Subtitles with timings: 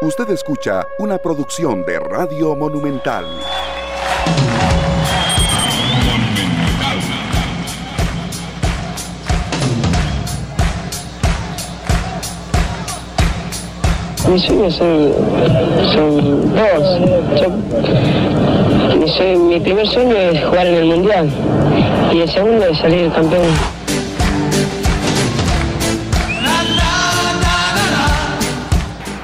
[0.00, 3.26] Usted escucha una producción de Radio Monumental.
[14.30, 15.12] Mis sueños son,
[15.94, 17.40] son dos.
[17.40, 17.50] Yo-
[18.98, 21.30] mi, mi primer sueño es jugar en el Mundial
[22.12, 23.77] y el segundo es salir campeón.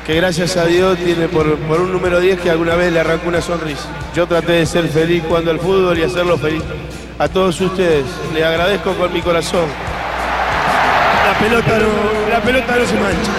[0.06, 3.28] Que gracias a Dios tiene por, por un número 10 que alguna vez le arrancó
[3.28, 3.88] una sonrisa.
[4.14, 6.62] Yo traté de ser feliz cuando al fútbol y hacerlo feliz.
[7.18, 8.04] A todos ustedes,
[8.34, 9.66] les agradezco con mi corazón.
[11.26, 13.32] La pelota no, la pelota no se mancha.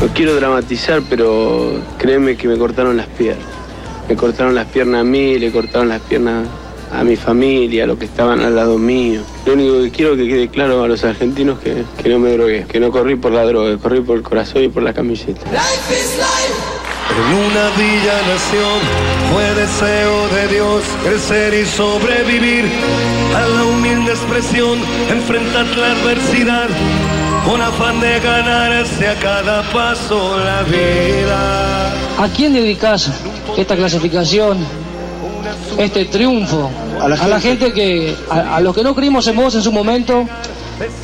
[0.00, 3.46] No quiero dramatizar, pero créeme que me cortaron las piernas.
[4.08, 6.46] Me cortaron las piernas a mí, le cortaron las piernas
[6.92, 9.22] a mi familia, a los que estaban al lado mío.
[9.46, 12.66] Lo único que quiero que quede claro a los argentinos que, que no me drogué,
[12.68, 15.40] que no corrí por la droga, corrí por el corazón y por la camiseta.
[17.10, 18.78] En una villa nación
[19.32, 22.64] fue deseo de Dios crecer y sobrevivir
[23.34, 24.78] a la humilde expresión,
[25.10, 26.68] enfrentar la adversidad
[27.44, 31.88] con afán de ganarse a cada paso la vida.
[32.18, 33.10] ¿A quién dedicas
[33.56, 34.58] esta clasificación,
[35.78, 36.70] este triunfo?
[37.00, 40.26] A la, gente que, a, a los que no creímos en vos en su momento,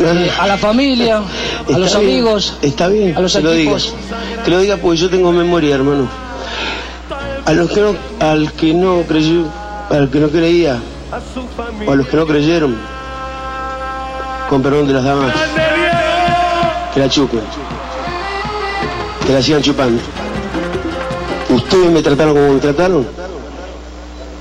[0.01, 3.63] eh, a la familia, a los bien, amigos, Está bien, a los que lo diga.
[3.73, 3.95] equipos.
[4.45, 6.09] Que lo diga porque yo tengo memoria, hermano.
[7.47, 9.45] A los que no, al que no creyó,
[9.91, 10.79] al que no creía,
[11.87, 12.77] o a los que no creyeron,
[14.49, 15.33] con perdón de las damas,
[16.93, 17.41] que la chupen,
[19.27, 20.01] que la sigan chupando.
[21.51, 23.07] Ustedes me trataron como me trataron,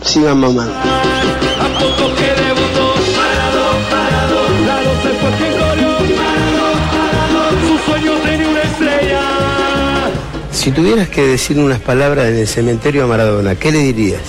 [0.03, 0.73] sigan mamando.
[10.51, 14.21] Si tuvieras que decir unas palabras en el cementerio a Maradona, ¿qué le dirías?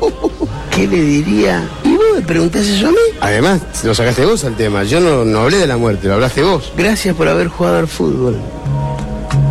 [0.74, 1.68] ¿Qué le diría?
[1.84, 2.96] ¿Y vos me preguntás eso a mí?
[3.20, 4.82] Además, lo sacaste vos al tema.
[4.84, 6.72] Yo no, no hablé de la muerte, lo hablaste vos.
[6.74, 8.38] Gracias por haber jugado al fútbol.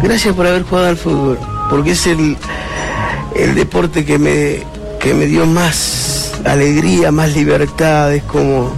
[0.01, 1.37] Gracias por haber jugado al fútbol.
[1.69, 2.35] Porque es el,
[3.35, 4.63] el deporte que me,
[5.03, 8.13] que me dio más alegría, más libertad.
[8.13, 8.71] Es como,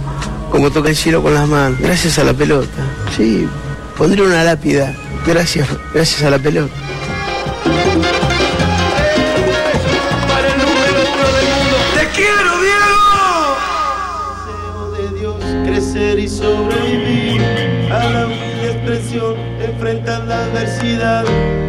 [0.50, 1.78] como tocar el cielo con las manos.
[1.78, 2.82] Gracias a la pelota.
[3.16, 3.48] Sí,
[3.96, 4.92] pondré una lápida.
[5.24, 6.74] Gracias, gracias a la pelota.
[10.28, 11.76] Para el número uno del mundo.
[11.94, 12.96] ¡Te quiero, Diego!
[14.96, 17.40] de Dios crecer y sobrevivir
[17.92, 21.24] a la humilde expresión, enfrentar la adversidad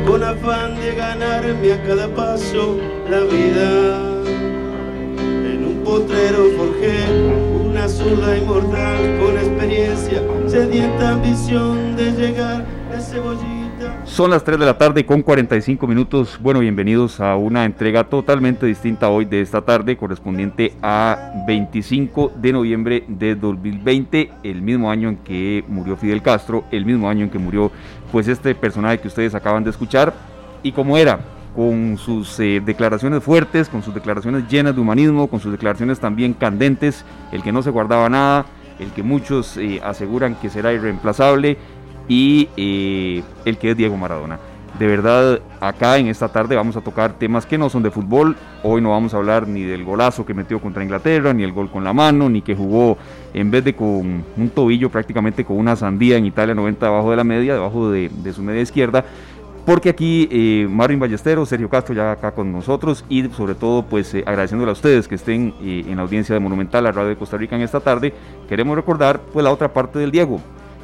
[0.07, 4.16] con afán de ganarme a cada paso la vida.
[14.06, 16.40] Son las 3 de la tarde con 45 minutos.
[16.41, 22.53] Bueno, bienvenidos a una entrega totalmente distinta hoy de esta tarde, correspondiente a 25 de
[22.53, 27.29] noviembre de 2020, el mismo año en que murió Fidel Castro, el mismo año en
[27.29, 27.72] que murió
[28.12, 30.14] pues este personaje que ustedes acaban de escuchar.
[30.64, 31.19] Y como era,
[31.57, 36.34] con sus eh, declaraciones fuertes, con sus declaraciones llenas de humanismo, con sus declaraciones también
[36.34, 38.45] candentes, el que no se guardaba nada,
[38.78, 41.57] el que muchos eh, aseguran que será irreemplazable
[42.07, 44.38] y eh, el que es Diego Maradona.
[44.78, 48.35] De verdad, acá en esta tarde vamos a tocar temas que no son de fútbol.
[48.62, 51.72] Hoy no vamos a hablar ni del golazo que metió contra Inglaterra, ni el gol
[51.72, 53.00] con la mano, ni que jugó
[53.34, 57.17] en vez de con un tobillo prácticamente con una sandía en Italia 90 debajo de
[57.17, 59.03] la media, debajo de, de su media izquierda.
[59.67, 64.13] Porque aquí eh, Marvin Ballesteros, Sergio Castro ya acá con nosotros y sobre todo pues
[64.13, 67.17] eh, agradeciéndole a ustedes que estén eh, en la audiencia de Monumental, la radio de
[67.17, 68.13] Costa Rica en esta tarde,
[68.47, 70.39] queremos recordar pues la otra parte del Diego,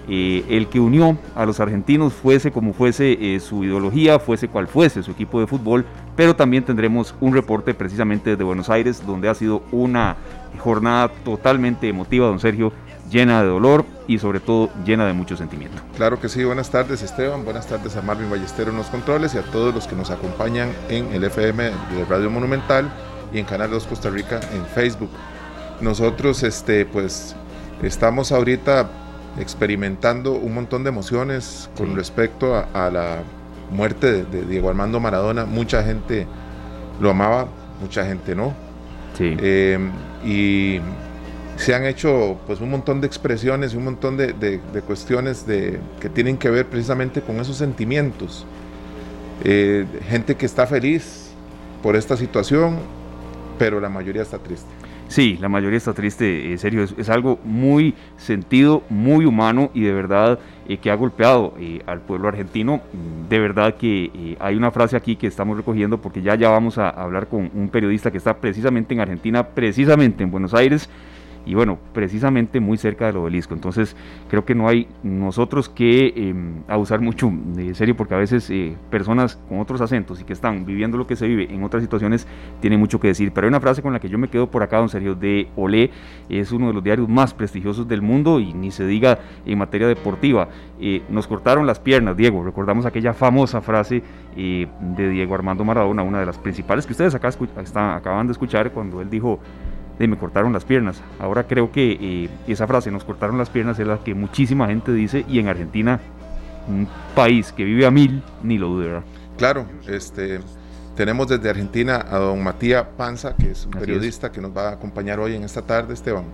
[0.10, 5.02] eh, el que unió a los argentinos fuese como fuese su ideología, fuese cual fuese
[5.02, 5.86] su equipo de fútbol,
[6.18, 10.18] pero también tendremos un reporte precisamente desde Buenos Aires, donde ha sido una
[10.60, 12.74] jornada totalmente emotiva, don Sergio,
[13.14, 15.82] llena de dolor y sobre todo llena de mucho sentimiento.
[15.96, 19.38] Claro que sí, buenas tardes Esteban, buenas tardes a Marvin Ballestero en los controles y
[19.38, 22.92] a todos los que nos acompañan en el FM de Radio Monumental
[23.32, 25.10] y en Canal 2 Costa Rica en Facebook.
[25.80, 27.36] Nosotros este pues
[27.84, 28.90] estamos ahorita
[29.40, 31.96] experimentando un montón de emociones con Sí.
[31.96, 33.18] respecto a, a la
[33.72, 35.46] muerte de, de Diego Armando Maradona.
[35.46, 36.28] Mucha gente
[37.00, 37.48] lo amaba,
[37.82, 38.54] mucha gente no.
[39.18, 39.36] Sí.
[39.40, 39.80] Eh,
[40.26, 40.80] y
[41.58, 45.80] se han hecho pues un montón de expresiones y un montón de, de- cuestiones de,
[46.00, 48.46] que tienen que ver precisamente con esos sentimientos.
[49.44, 51.32] Eh, gente que está feliz
[51.82, 52.78] por esta situación,
[53.58, 54.70] pero la mayoría está triste.
[55.08, 59.94] Sí, la mayoría está triste, en serio, es, algo muy sentido, muy humano y de
[59.94, 62.82] verdad eh, que ha golpeado eh, al pueblo argentino.
[63.30, 66.80] De verdad que eh, hay una frase aquí que estamos recogiendo porque ya, ya vamos
[66.80, 70.90] a hablar con un periodista que está precisamente en Argentina, precisamente en Buenos Aires
[71.46, 73.54] y bueno, precisamente muy cerca del obelisco.
[73.54, 73.96] Entonces
[74.30, 78.76] creo que no hay nosotros que em, abusar mucho de serio porque a veces eh,
[78.90, 82.28] personas con otros acentos y que están viviendo lo que se vive en otras situaciones
[82.62, 83.32] tienen mucho que decir.
[83.34, 85.48] Pero hay una frase con la que yo me quedo por acá, don Sergio, de
[85.56, 85.92] Olé,
[86.30, 89.88] es uno de los diarios más prestigiosos del mundo y ni se diga en materia
[89.88, 90.50] deportiva.
[90.80, 94.04] Eh, nos cortaron las piernas, Diego, recordamos aquella famosa frase
[94.36, 97.30] eh, de Diego Armando Maradona, una de las principales que ustedes acá
[97.96, 99.40] acaban de escuchar cuando él dijo
[100.00, 101.02] de me cortaron las piernas.
[101.20, 104.92] Ahora creo que eh, esa frase, nos cortaron las piernas, es la que muchísima gente
[104.94, 106.00] dice y en Argentina,
[106.68, 109.02] un país que vive a mil, ni lo dude,
[109.38, 110.40] Claro, este,
[110.96, 114.72] tenemos desde Argentina a don Matías Panza, que es un periodista que nos va a
[114.74, 116.26] acompañar hoy en esta tarde, Esteban.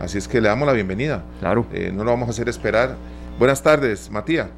[0.00, 1.22] Así es que le damos la bienvenida.
[1.40, 1.66] Claro.
[1.72, 2.96] Eh, no lo vamos a hacer esperar.
[3.38, 4.48] Buenas tardes, Matías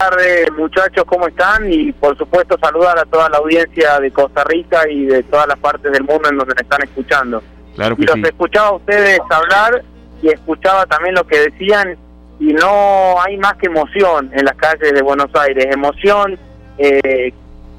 [0.00, 1.70] tardes muchachos, ¿cómo están?
[1.70, 5.58] Y por supuesto saludar a toda la audiencia de Costa Rica y de todas las
[5.58, 7.42] partes del mundo en donde me están escuchando.
[7.76, 9.82] Claro que y los escuchaba a ustedes hablar
[10.22, 11.98] y escuchaba también lo que decían
[12.38, 16.38] y no hay más que emoción en las calles de Buenos Aires, emoción,
[16.78, 17.34] eh,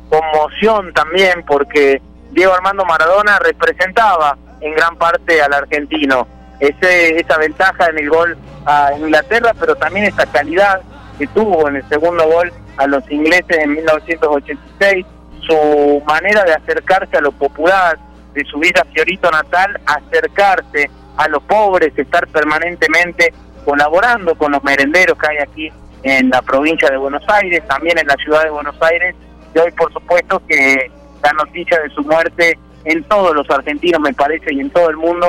[0.07, 6.27] conmoción también porque Diego Armando Maradona representaba en gran parte al argentino.
[6.59, 10.81] Ese, esa ventaja en el gol a Inglaterra, pero también esa calidad
[11.17, 15.05] que tuvo en el segundo gol a los ingleses en 1986,
[15.41, 17.97] su manera de acercarse a lo popular,
[18.33, 23.33] de subir a Fiorito Natal, acercarse a los pobres, estar permanentemente
[23.65, 25.71] colaborando con los merenderos que hay aquí
[26.03, 29.15] en la provincia de Buenos Aires, también en la ciudad de Buenos Aires,
[29.53, 30.91] y hoy por supuesto que
[31.23, 34.97] la noticia de su muerte en todos los argentinos me parece y en todo el
[34.97, 35.27] mundo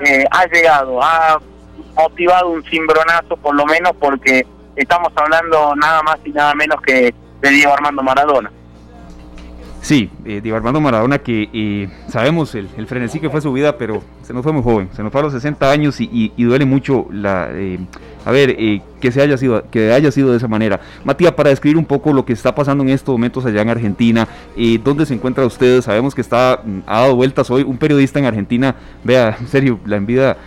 [0.00, 1.38] eh, ha llegado, ha
[1.96, 7.14] motivado un cimbronazo por lo menos porque estamos hablando nada más y nada menos que
[7.40, 8.50] de Diego Armando Maradona.
[9.84, 13.76] Sí, eh, Diego Armando Maradona que eh, sabemos el, el, frenesí que fue su vida,
[13.76, 16.64] pero se nos fue muy joven, se nos fue a los 60 años y, duele
[16.64, 17.78] mucho la, eh,
[18.24, 18.56] a ver,
[18.98, 20.80] que se haya sido, que haya sido de esa manera.
[21.04, 24.26] Matías, para describir un poco lo que está pasando en estos momentos allá en Argentina,
[24.82, 25.82] ¿dónde se encuentra usted?
[25.82, 29.78] Sabemos que está, mm, ha dado vueltas hoy un periodista en Argentina, vea, en serio,
[29.84, 30.38] la envidia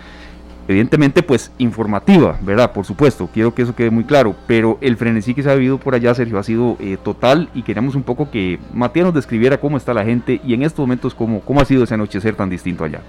[0.68, 2.74] evidentemente pues informativa, ¿verdad?
[2.74, 5.78] Por supuesto, quiero que eso quede muy claro, pero el frenesí que se ha vivido
[5.78, 9.60] por allá, Sergio, ha sido eh, total y queríamos un poco que Matías nos describiera
[9.60, 12.50] cómo está la gente y en estos momentos cómo, cómo ha sido ese anochecer tan
[12.50, 13.02] distinto allá.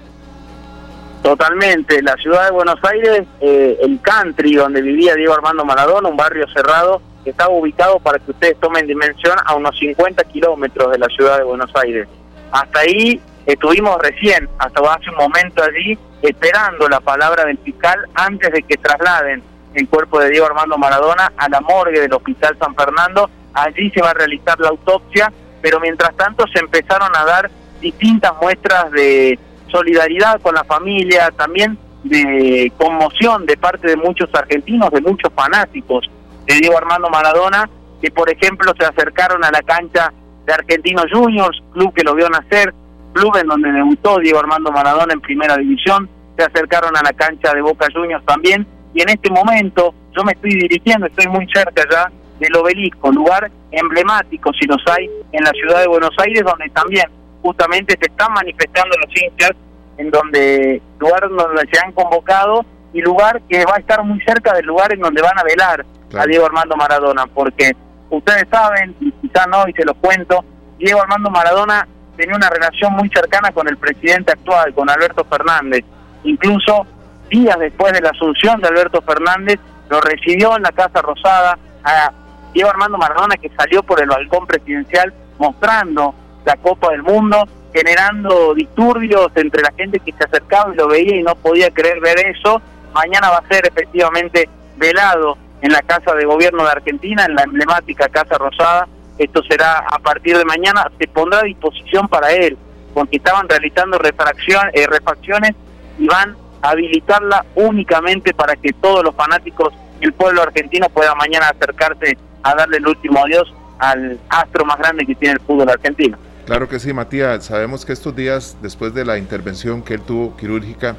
[1.21, 6.15] Totalmente, la ciudad de Buenos Aires, eh, el country donde vivía Diego Armando Maradona, un
[6.15, 11.07] barrio cerrado, estaba ubicado para que ustedes tomen dimensión a unos 50 kilómetros de la
[11.07, 12.07] ciudad de Buenos Aires.
[12.51, 18.51] Hasta ahí estuvimos recién, hasta hace un momento allí, esperando la palabra del fiscal antes
[18.51, 19.43] de que trasladen
[19.73, 23.29] el cuerpo de Diego Armando Maradona a la morgue del Hospital San Fernando.
[23.53, 25.31] Allí se va a realizar la autopsia,
[25.61, 27.49] pero mientras tanto se empezaron a dar
[27.81, 34.89] distintas muestras de solidaridad con la familia, también de conmoción de parte de muchos argentinos,
[34.91, 36.09] de muchos fanáticos
[36.45, 37.69] de Diego Armando Maradona,
[38.01, 40.11] que por ejemplo se acercaron a la cancha
[40.45, 42.73] de Argentinos Juniors, club que lo vio nacer,
[43.13, 47.53] club en donde debutó Diego Armando Maradona en primera división, se acercaron a la cancha
[47.53, 51.83] de Boca Juniors también, y en este momento yo me estoy dirigiendo, estoy muy cerca
[51.89, 56.69] ya del obelisco, lugar emblemático si los hay en la ciudad de Buenos Aires, donde
[56.69, 57.05] también
[57.41, 59.51] justamente se están manifestando los hinchas,
[59.97, 64.53] en donde lugar donde se han convocado y lugar que va a estar muy cerca
[64.53, 65.85] del lugar en donde van a velar
[66.17, 67.71] a Diego Armando Maradona, porque
[68.09, 70.43] ustedes saben, y quizá no, y se los cuento,
[70.79, 71.87] Diego Armando Maradona
[72.19, 75.85] tenía una relación muy cercana con el presidente actual, con Alberto Fernández.
[76.25, 76.85] Incluso
[77.29, 79.57] días después de la asunción de Alberto Fernández,
[79.89, 82.11] lo recibió en la Casa Rosada a
[82.53, 88.53] Diego Armando Maradona, que salió por el balcón presidencial mostrando la Copa del Mundo, generando
[88.53, 92.19] disturbios entre la gente que se acercaba y lo veía y no podía creer ver
[92.19, 92.61] eso.
[92.93, 97.43] Mañana va a ser efectivamente velado en la Casa de Gobierno de Argentina, en la
[97.43, 102.57] emblemática Casa Rosada, esto será a partir de mañana, se pondrá a disposición para él,
[102.93, 105.51] porque estaban realizando refracción, eh, refacciones
[105.99, 111.49] y van a habilitarla únicamente para que todos los fanáticos del pueblo argentino puedan mañana
[111.49, 116.17] acercarse a darle el último adiós al astro más grande que tiene el fútbol argentino.
[116.45, 117.45] Claro que sí, Matías.
[117.45, 120.95] Sabemos que estos días, después de la intervención que él tuvo quirúrgica,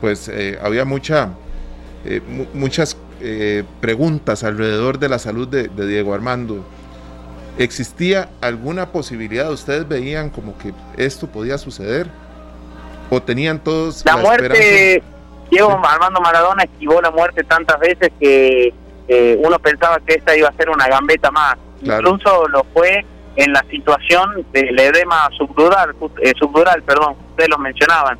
[0.00, 1.30] pues eh, había mucha,
[2.04, 2.20] eh,
[2.52, 6.64] muchas eh, preguntas alrededor de la salud de Diego Armando.
[7.58, 9.50] ¿Existía alguna posibilidad?
[9.50, 12.08] ¿Ustedes veían como que esto podía suceder?
[13.10, 15.02] ¿O tenían todos la, muerte?
[15.50, 18.74] Diego Armando Maradona esquivó la muerte tantas veces que
[19.06, 21.56] eh, uno pensaba que esta iba a ser una gambeta más.
[21.80, 23.04] Incluso lo fue
[23.36, 28.18] en la situación del edema subdural, eh, subdural, perdón, ustedes lo mencionaban.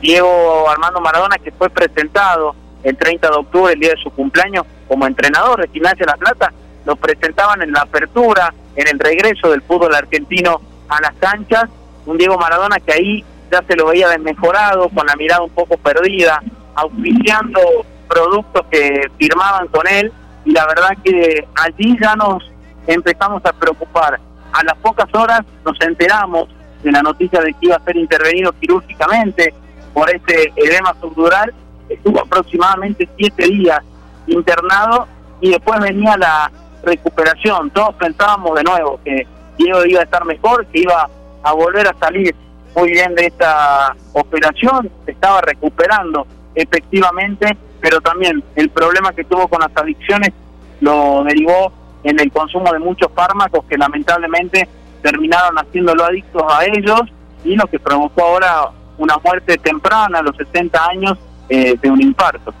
[0.00, 4.66] Diego Armando Maradona que fue presentado el 30 de octubre, el día de su cumpleaños,
[4.88, 6.52] como entrenador de Gimnasia La Plata,
[6.84, 11.64] lo presentaban en la apertura, en el regreso del fútbol argentino a las canchas,
[12.06, 15.76] un Diego Maradona que ahí ya se lo veía desmejorado, con la mirada un poco
[15.76, 16.42] perdida,
[16.74, 17.60] auspiciando
[18.08, 20.12] productos que firmaban con él,
[20.44, 22.50] y la verdad que allí ya nos
[22.86, 24.20] empezamos a preocupar.
[24.52, 26.48] A las pocas horas nos enteramos
[26.82, 29.54] de la noticia de que iba a ser intervenido quirúrgicamente
[29.92, 31.52] por este edema subdural,
[31.88, 33.80] estuvo aproximadamente siete días
[34.26, 35.06] internado
[35.40, 36.50] y después venía la
[36.84, 37.70] recuperación.
[37.70, 39.26] Todos pensábamos de nuevo que
[39.58, 41.08] Diego iba a estar mejor, que iba
[41.42, 42.34] a volver a salir
[42.74, 49.48] muy bien de esta operación, se estaba recuperando efectivamente, pero también el problema que tuvo
[49.48, 50.32] con las adicciones
[50.80, 51.72] lo derivó
[52.02, 54.68] en el consumo de muchos fármacos que lamentablemente
[55.02, 57.02] terminaron haciéndolo adictos a ellos
[57.44, 62.00] y lo que provocó ahora una muerte temprana a los 60 años eh, de un
[62.00, 62.54] infarto.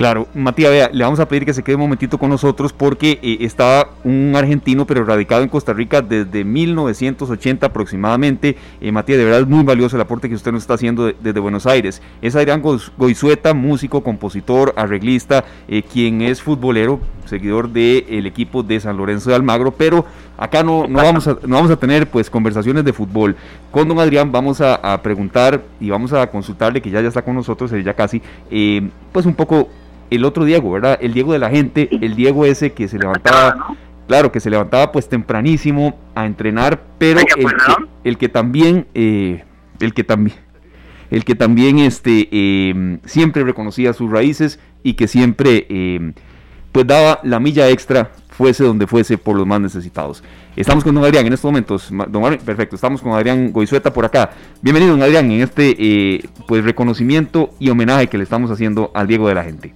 [0.00, 3.18] Claro, Matías, vea, le vamos a pedir que se quede un momentito con nosotros porque
[3.22, 8.56] eh, estaba un argentino, pero radicado en Costa Rica desde 1980 aproximadamente.
[8.80, 11.38] Eh, Matías, de verdad es muy valioso el aporte que usted nos está haciendo desde
[11.38, 12.00] Buenos Aires.
[12.22, 12.62] Es Adrián
[12.96, 19.36] Goizueta, músico, compositor, arreglista, eh, quien es futbolero, seguidor del equipo de San Lorenzo de
[19.36, 20.06] Almagro, pero
[20.38, 23.36] acá no, no, vamos a, no vamos a tener pues conversaciones de fútbol.
[23.70, 27.34] Con don Adrián vamos a, preguntar y vamos a consultarle, que ya, ya está con
[27.34, 28.22] nosotros, ya casi,
[29.12, 29.68] pues un poco
[30.10, 30.98] el otro Diego, ¿verdad?
[31.00, 33.76] El Diego de la gente, el Diego ese que se levantaba,
[34.08, 37.20] claro, que se levantaba pues tempranísimo a entrenar, pero
[38.02, 39.44] el que, también, eh,
[39.78, 40.36] el que también,
[41.10, 46.12] el que también este, eh, siempre reconocía sus raíces y que siempre eh,
[46.72, 50.24] pues daba la milla extra fuese donde fuese por los más necesitados.
[50.56, 51.88] Estamos con don Adrián en estos momentos.
[52.08, 54.30] Don perfecto, estamos con Adrián Goizueta por acá.
[54.62, 59.28] Bienvenido, don Adrián, en este pues reconocimiento y homenaje que le estamos haciendo al Diego
[59.28, 59.74] de la gente.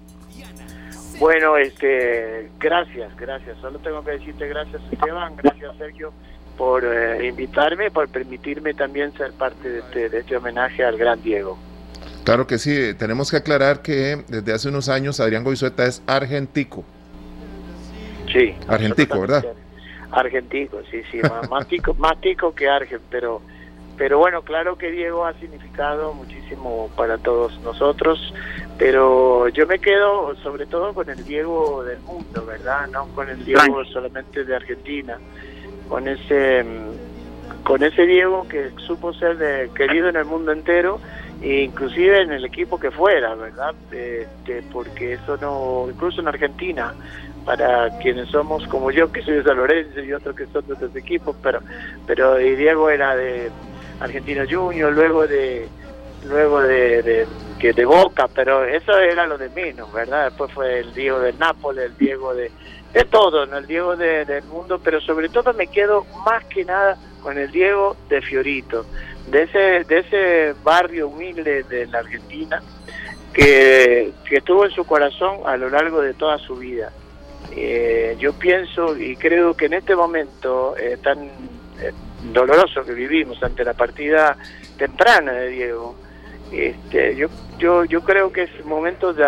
[1.18, 3.56] Bueno, este, gracias, gracias.
[3.59, 6.12] Solo tengo que decirte gracias Esteban, gracias Sergio
[6.56, 11.23] por eh, invitarme, por permitirme también ser parte de este, de este homenaje al gran
[11.23, 11.59] Diego.
[12.25, 16.85] Claro que sí, tenemos que aclarar que desde hace unos años Adrián Goizueta es argentico.
[18.33, 18.54] Sí.
[18.66, 19.44] Argentico, ¿verdad?
[20.11, 23.42] Argentico, sí, sí, más, tico, más tico que argen, pero
[23.97, 28.35] pero bueno, claro que Diego ha significado muchísimo para todos nosotros,
[28.78, 32.88] pero yo me quedo sobre todo con el Diego del mundo, ¿verdad?
[32.88, 35.19] No con el Diego solamente de Argentina,
[35.88, 36.64] con ese
[37.62, 41.00] con ese Diego que supo ser de, querido en el mundo entero
[41.40, 43.75] e inclusive en el equipo que fuera, ¿verdad?
[43.90, 46.95] Este, porque eso no, incluso en Argentina,
[47.45, 50.75] para quienes somos como yo, que soy de San Lorenzo y otros que son de
[50.75, 51.61] otros equipos, pero,
[52.07, 53.50] pero Diego era de
[54.00, 55.69] Argentino Junior, luego de
[56.28, 57.26] luego de,
[57.64, 60.26] que de Boca, pero eso era lo de menos, ¿verdad?
[60.26, 62.50] Después fue el Diego del Nápoles, el Diego de,
[62.92, 63.56] de todo, ¿no?
[63.56, 67.97] el Diego del mundo, pero sobre todo me quedo más que nada con el Diego
[68.11, 68.85] de Fiorito,
[69.28, 72.62] de ese, de ese barrio humilde de la Argentina
[73.33, 76.92] que, que estuvo en su corazón a lo largo de toda su vida.
[77.56, 81.25] Eh, yo pienso y creo que en este momento eh, tan
[81.80, 81.92] eh,
[82.30, 84.37] doloroso que vivimos ante la partida
[84.76, 86.04] temprana de Diego,
[86.55, 89.25] este, yo, yo, yo creo que es momento de,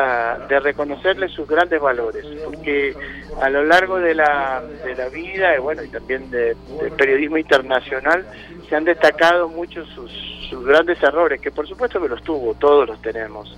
[0.60, 2.94] reconocerle sus grandes valores, porque
[3.40, 6.56] a lo largo de la, de la vida y bueno y también del
[6.96, 8.24] periodismo internacional
[8.68, 10.10] se han destacado muchos sus,
[10.50, 13.56] sus grandes errores, que por supuesto que los tuvo, todos los tenemos,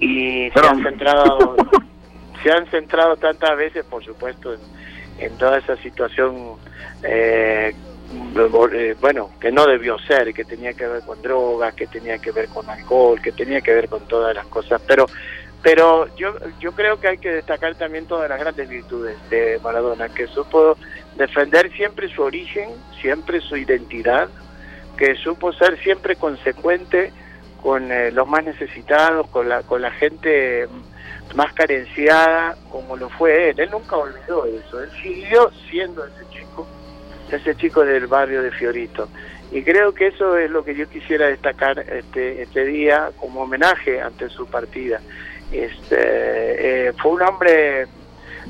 [0.00, 1.56] y se han centrado
[2.42, 4.60] se han centrado tantas veces, por supuesto, en,
[5.18, 6.56] en toda esa situación
[7.02, 7.74] eh, eh,
[9.00, 12.48] bueno, que no debió ser, que tenía que ver con drogas, que tenía que ver
[12.48, 15.06] con alcohol, que tenía que ver con todas las cosas, pero
[15.62, 20.08] pero yo yo creo que hay que destacar también todas las grandes virtudes de Maradona,
[20.08, 20.76] que supo
[21.16, 22.70] defender siempre su origen,
[23.00, 24.28] siempre su identidad,
[24.96, 27.12] que supo ser siempre consecuente
[27.62, 30.68] con eh, los más necesitados, con la con la gente
[31.34, 33.58] más carenciada, como lo fue él.
[33.58, 36.66] Él nunca olvidó eso, él siguió siendo ese chico
[37.32, 39.08] ese chico del barrio de Fiorito.
[39.52, 44.00] Y creo que eso es lo que yo quisiera destacar este, este día como homenaje
[44.00, 45.00] ante su partida.
[45.52, 47.86] Este, eh, fue un hombre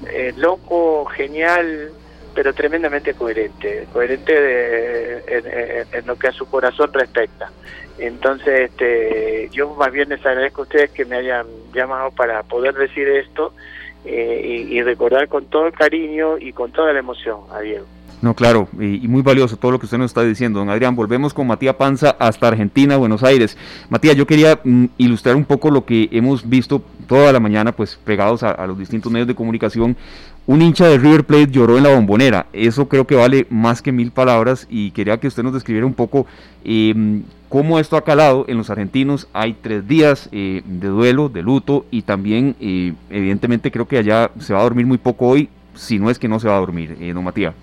[0.08, 1.90] eh, loco, genial,
[2.34, 7.50] pero tremendamente coherente, coherente de, en, lo que a su corazón respecta.
[7.98, 12.74] Entonces, este, yo más bien les agradezco a ustedes que me hayan llamado para poder
[12.74, 13.54] decir esto
[14.04, 17.86] eh, y, recordar con todo el cariño y con toda la emoción a Diego.
[18.22, 20.96] No, claro, y, muy valioso todo lo que usted nos está diciendo, don Adrián.
[20.96, 23.58] Volvemos con Matías Panza hasta Argentina, Buenos Aires.
[23.90, 27.98] Matías, yo quería mm, ilustrar un poco lo que hemos visto toda la mañana, pues
[28.04, 29.96] pegados a, los distintos medios de comunicación.
[30.46, 32.46] Un hincha de River Plate lloró en la bombonera.
[32.52, 35.94] Eso creo que vale más que mil palabras y quería que usted nos describiera un
[35.94, 36.26] poco
[36.64, 39.28] em, cómo esto ha calado en los argentinos.
[39.34, 44.30] Hay tres días eh, de duelo, de luto y también, eh, evidentemente, creo que allá
[44.38, 46.60] se va a dormir muy poco hoy, si no es que no se va a
[46.60, 47.54] dormir, eh, don Matías.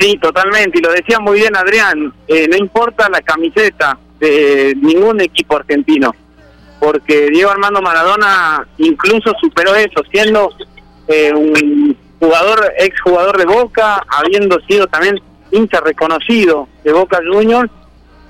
[0.00, 5.56] Sí, totalmente, y lo decía muy bien Adrián, no importa la camiseta de ningún equipo
[5.56, 6.14] argentino,
[6.80, 10.50] porque Diego Armando Maradona incluso superó eso, siendo
[11.06, 17.70] eh, un jugador, ex jugador de Boca, habiendo sido también hincha reconocido de Boca Juniors,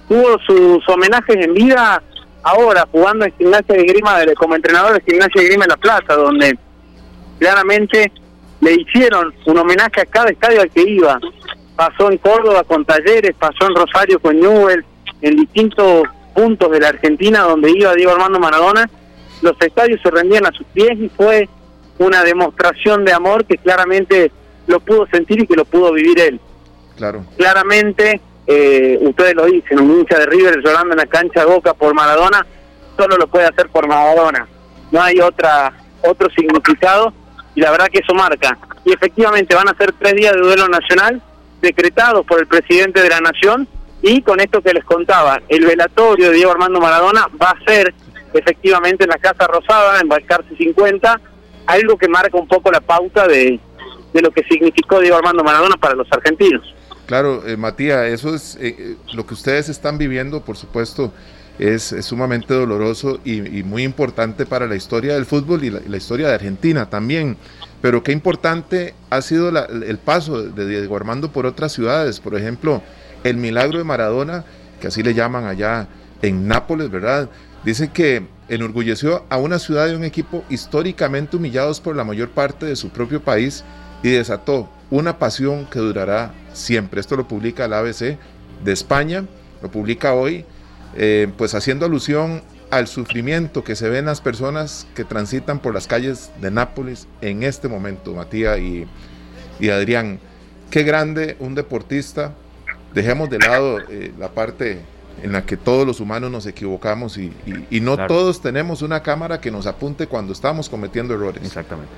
[0.08, 2.02] tuvo sus homenajes en vida
[2.42, 6.14] ahora jugando en Gimnasia de Grima como entrenador de Gimnasia de Grima en La Plaza,
[6.14, 6.58] donde
[7.38, 8.10] claramente
[8.60, 11.18] le hicieron un homenaje a cada estadio al que iba.
[11.80, 14.84] Pasó en Córdoba con Talleres, pasó en Rosario con Newell,
[15.22, 16.02] en distintos
[16.34, 18.90] puntos de la Argentina donde iba Diego Armando Maradona,
[19.40, 21.48] los estadios se rendían a sus pies y fue
[21.96, 24.30] una demostración de amor que claramente
[24.66, 26.38] lo pudo sentir y que lo pudo vivir él.
[26.98, 27.24] Claro.
[27.38, 31.72] Claramente, eh, ustedes lo dicen, un hincha de River llorando en la cancha de Boca
[31.72, 32.44] por Maradona,
[32.98, 34.46] solo lo puede hacer por Maradona.
[34.92, 35.72] No hay otra
[36.02, 37.14] otro significado
[37.54, 38.58] y la verdad que eso marca.
[38.84, 41.22] Y efectivamente van a ser tres días de duelo nacional
[41.60, 43.68] decretados por el presidente de la Nación
[44.02, 47.94] y con esto que les contaba, el velatorio de Diego Armando Maradona va a ser
[48.32, 51.20] efectivamente en la Casa Rosada, en Balcarce 50,
[51.66, 53.60] algo que marca un poco la pauta de,
[54.12, 56.74] de lo que significó Diego Armando Maradona para los argentinos.
[57.06, 61.12] Claro, eh, Matías, eso es eh, eh, lo que ustedes están viviendo, por supuesto,
[61.58, 66.34] es, sumamente doloroso y, muy importante para la historia del fútbol y la, historia de
[66.34, 67.36] Argentina también.
[67.80, 72.82] Pero qué importante ha sido el paso de Diego Armando por otras ciudades, por ejemplo,
[73.24, 74.44] el milagro de Maradona,
[74.80, 75.88] que así le llaman allá
[76.22, 77.30] en Nápoles, ¿verdad?
[77.64, 82.66] Dice que enorgulleció a una ciudad y un equipo históricamente humillados por la mayor parte
[82.66, 83.64] de su propio país
[84.02, 87.00] y desató una pasión que durará siempre.
[87.00, 88.18] Esto lo publica el ABC
[88.64, 89.24] de España,
[89.62, 90.44] lo publica hoy,
[90.96, 95.74] eh, pues haciendo alusión al sufrimiento que se ve en las personas que transitan por
[95.74, 98.86] las calles de Nápoles en este momento, Matías y,
[99.58, 100.20] y Adrián.
[100.70, 102.34] Qué grande un deportista
[102.94, 104.80] dejemos de lado eh, la parte
[105.22, 107.32] en la que todos los humanos nos equivocamos y,
[107.80, 111.42] no todos tenemos una cámara que nos apunte cuando estamos cometiendo errores.
[111.44, 111.92] Exactamente.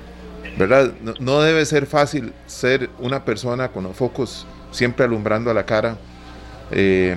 [0.57, 0.93] ¿Verdad?
[1.19, 5.97] No, debe ser fácil ser una persona con los focos siempre alumbrando a la cara
[6.71, 7.15] eh,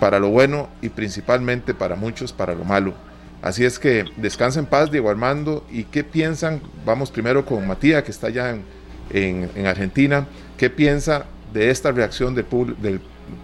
[0.00, 2.94] para lo bueno y principalmente para muchos para lo malo.
[3.42, 5.64] Así es que descansa en paz, Diego Armando.
[5.70, 6.60] ¿Y qué piensan?
[6.84, 10.26] Vamos primero con Matías, que está allá en, en Argentina.
[10.58, 12.44] ¿Qué piensa de esta reacción del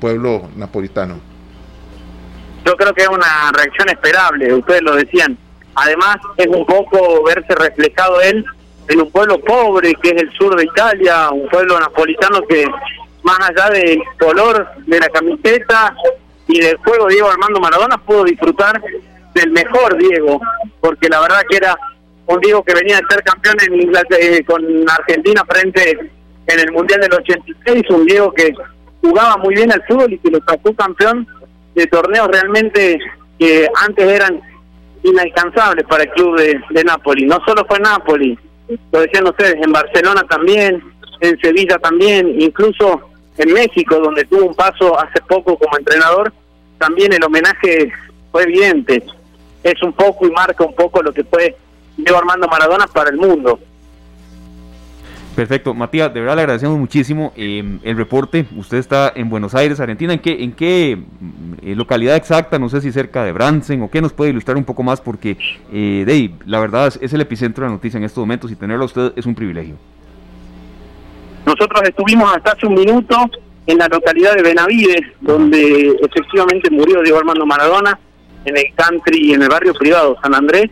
[0.00, 1.18] pueblo napolitano?
[2.64, 5.38] Yo creo que es una reacción esperable, ustedes lo decían.
[5.76, 8.44] Además, es un poco verse reflejado él
[8.88, 12.66] en un pueblo pobre que es el sur de Italia, un pueblo napolitano que
[13.22, 15.94] más allá del color de la camiseta
[16.48, 18.80] y del juego Diego Armando Maradona pudo disfrutar
[19.34, 20.40] del mejor Diego,
[20.80, 21.76] porque la verdad que era
[22.26, 25.98] un Diego que venía de ser campeón en Inglaterra, eh, con Argentina frente
[26.46, 28.52] en el Mundial del 86, un Diego que
[29.00, 31.26] jugaba muy bien al fútbol y que lo sacó campeón
[31.74, 32.98] de torneos realmente
[33.38, 34.40] que antes eran
[35.02, 37.26] inalcanzables para el club de, de Napoli.
[37.26, 38.38] No solo fue Napoli,
[38.92, 40.82] lo decían ustedes, en Barcelona también,
[41.20, 46.32] en Sevilla también, incluso en México, donde tuvo un paso hace poco como entrenador,
[46.78, 47.92] también el homenaje
[48.32, 49.02] fue evidente.
[49.62, 51.56] Es un poco y marca un poco lo que fue
[51.96, 53.58] Diego Armando Maradona para el mundo.
[55.36, 58.46] Perfecto, Matías, de verdad le agradecemos muchísimo em, el reporte.
[58.56, 60.14] Usted está en Buenos Aires, Argentina.
[60.14, 60.98] ¿En qué, en qué
[61.62, 62.58] eh, localidad exacta?
[62.58, 65.36] No sé si cerca de Bransen o qué nos puede ilustrar un poco más, porque
[65.70, 68.84] eh, Dave, la verdad es, el epicentro de la noticia en estos momentos y tenerlo
[68.84, 69.74] a usted es un privilegio.
[71.46, 73.16] Nosotros estuvimos hasta hace un minuto
[73.66, 77.98] en la localidad de Benavides, donde efectivamente murió Diego Armando Maradona,
[78.44, 80.70] en el country, en el barrio privado San Andrés.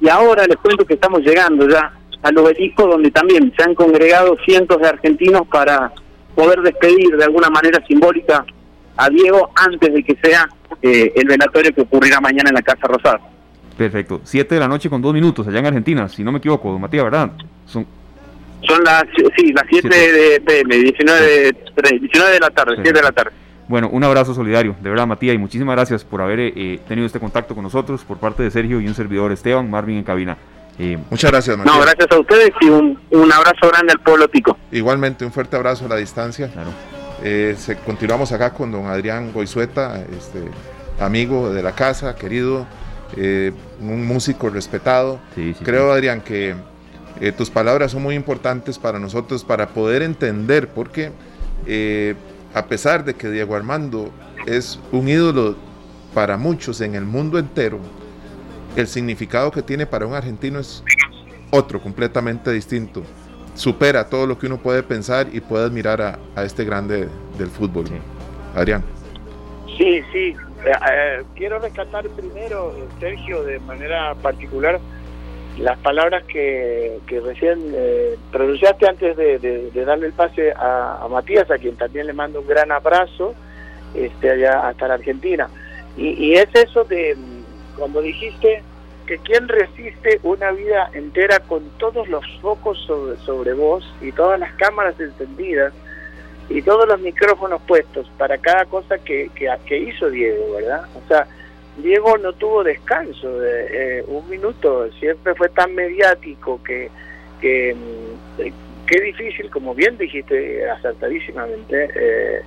[0.00, 4.36] Y ahora les cuento que estamos llegando ya al obelisco donde también se han congregado
[4.44, 5.92] cientos de argentinos para
[6.34, 8.44] poder despedir de alguna manera simbólica
[8.96, 10.48] a Diego antes de que sea
[10.82, 13.20] eh, el velatorio que ocurrirá mañana en la Casa Rosada.
[13.76, 14.20] Perfecto.
[14.24, 17.04] Siete de la noche con dos minutos allá en Argentina, si no me equivoco, Matías,
[17.04, 17.30] ¿verdad?
[17.66, 17.86] Son...
[18.66, 19.04] Son las,
[19.36, 21.54] sí, las 7 de PM, 19 de,
[22.00, 23.32] 19 de la tarde, 7 de la tarde.
[23.68, 27.18] Bueno, un abrazo solidario, de verdad, Matías, y muchísimas gracias por haber eh, tenido este
[27.18, 30.36] contacto con nosotros por parte de Sergio y un servidor Esteban, Marvin en cabina.
[30.78, 31.74] Eh, Muchas gracias, Matías.
[31.74, 34.56] No, gracias a ustedes y un, un, abrazo grande al pueblo tico.
[34.70, 36.48] Igualmente, un fuerte abrazo a la distancia.
[36.48, 36.70] Claro.
[37.24, 40.44] Eh, se, continuamos acá con don Adrián Goizueta, este,
[41.00, 42.66] amigo de la casa, querido,
[43.80, 45.18] un músico respetado.
[45.64, 46.54] Creo, Adrián, que
[47.36, 51.12] tus palabras son muy importantes para nosotros para poder entender, porque
[52.54, 54.10] a pesar de que Diego Armando
[54.46, 55.56] es un ídolo
[56.14, 57.78] para muchos en el mundo entero,
[58.76, 60.82] el significado que tiene para un argentino es
[61.50, 63.02] otro, completamente distinto.
[63.54, 66.00] Supera todo lo que uno puede pensar y puede admirar
[66.34, 67.86] a, este grande del fútbol.
[68.54, 68.82] Adrián.
[69.78, 70.34] Sí, sí.
[70.64, 74.80] Eh, eh, quiero rescatar primero, Sergio, de manera particular,
[75.58, 81.76] las palabras que, recién eh, pronunciaste antes de, darle el pase a, Matías, a quien
[81.76, 83.34] también le mando un gran abrazo,
[83.94, 85.48] este, allá hasta la Argentina.
[85.96, 87.16] Y, es eso de
[87.78, 88.62] cuando dijiste
[89.06, 94.38] que quien resiste una vida entera con todos los focos sobre, sobre vos y todas
[94.38, 95.72] las cámaras encendidas
[96.50, 100.82] y todos los micrófonos puestos para cada cosa que, que, que hizo Diego, ¿verdad?
[100.94, 101.26] O sea,
[101.76, 106.90] Diego no tuvo descanso de eh, un minuto, siempre fue tan mediático que,
[107.40, 108.42] que mm,
[108.86, 112.42] qué difícil, como bien dijiste acertadísimamente, eh,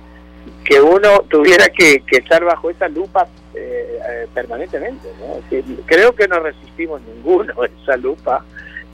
[0.64, 5.08] que uno tuviera que, estar bajo esa lupa eh, permanentemente.
[5.86, 8.44] creo que no resistimos ninguno esa lupa.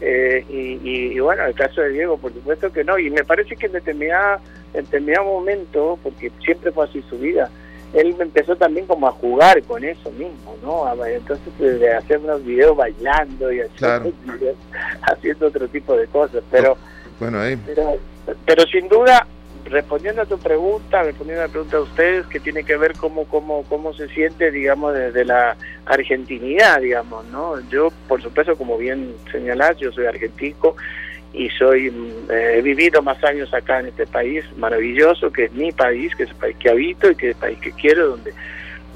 [0.01, 2.99] y, y, bueno, el caso de Diego, por supuesto que no.
[2.99, 4.40] Y me parece que en determinado,
[4.75, 7.49] en determinado momento, porque siempre fue así su vida,
[7.92, 10.85] él empezó también como a jugar con eso mismo, ¿no?
[11.05, 16.77] Entonces pues, de hacer unos videos bailando y haciendo, otro tipo de cosas, pero,
[17.20, 17.96] bueno, pero,
[18.44, 19.27] pero sin duda
[19.68, 23.25] respondiendo a tu pregunta, respondiendo a la pregunta de ustedes, que tiene que ver cómo,
[23.25, 27.59] cómo, cómo se siente, digamos, desde la argentinidad, digamos, ¿no?
[27.68, 30.77] Yo, por supuesto, como bien señalás, yo soy argentino,
[31.37, 31.88] y soy
[32.31, 36.22] eh, he vivido más años acá en este país maravilloso que es mi país que
[36.22, 38.33] es el país que habito y que es el país que quiero donde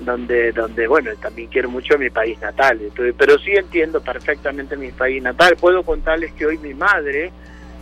[0.04, 2.80] donde donde bueno también quiero mucho mi país natal.
[2.94, 5.56] Pero sí entiendo perfectamente mi país natal.
[5.60, 7.30] Puedo contarles que hoy mi madre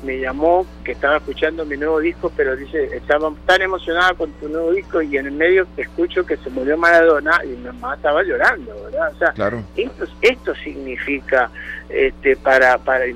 [0.02, 4.48] me llamó que estaba escuchando mi nuevo disco pero dice estaba tan emocionada con tu
[4.48, 8.22] nuevo disco y en el medio escucho que se murió Maradona y mi mamá estaba
[8.22, 11.50] llorando verdad o sea esto esto significa
[11.88, 13.06] este para para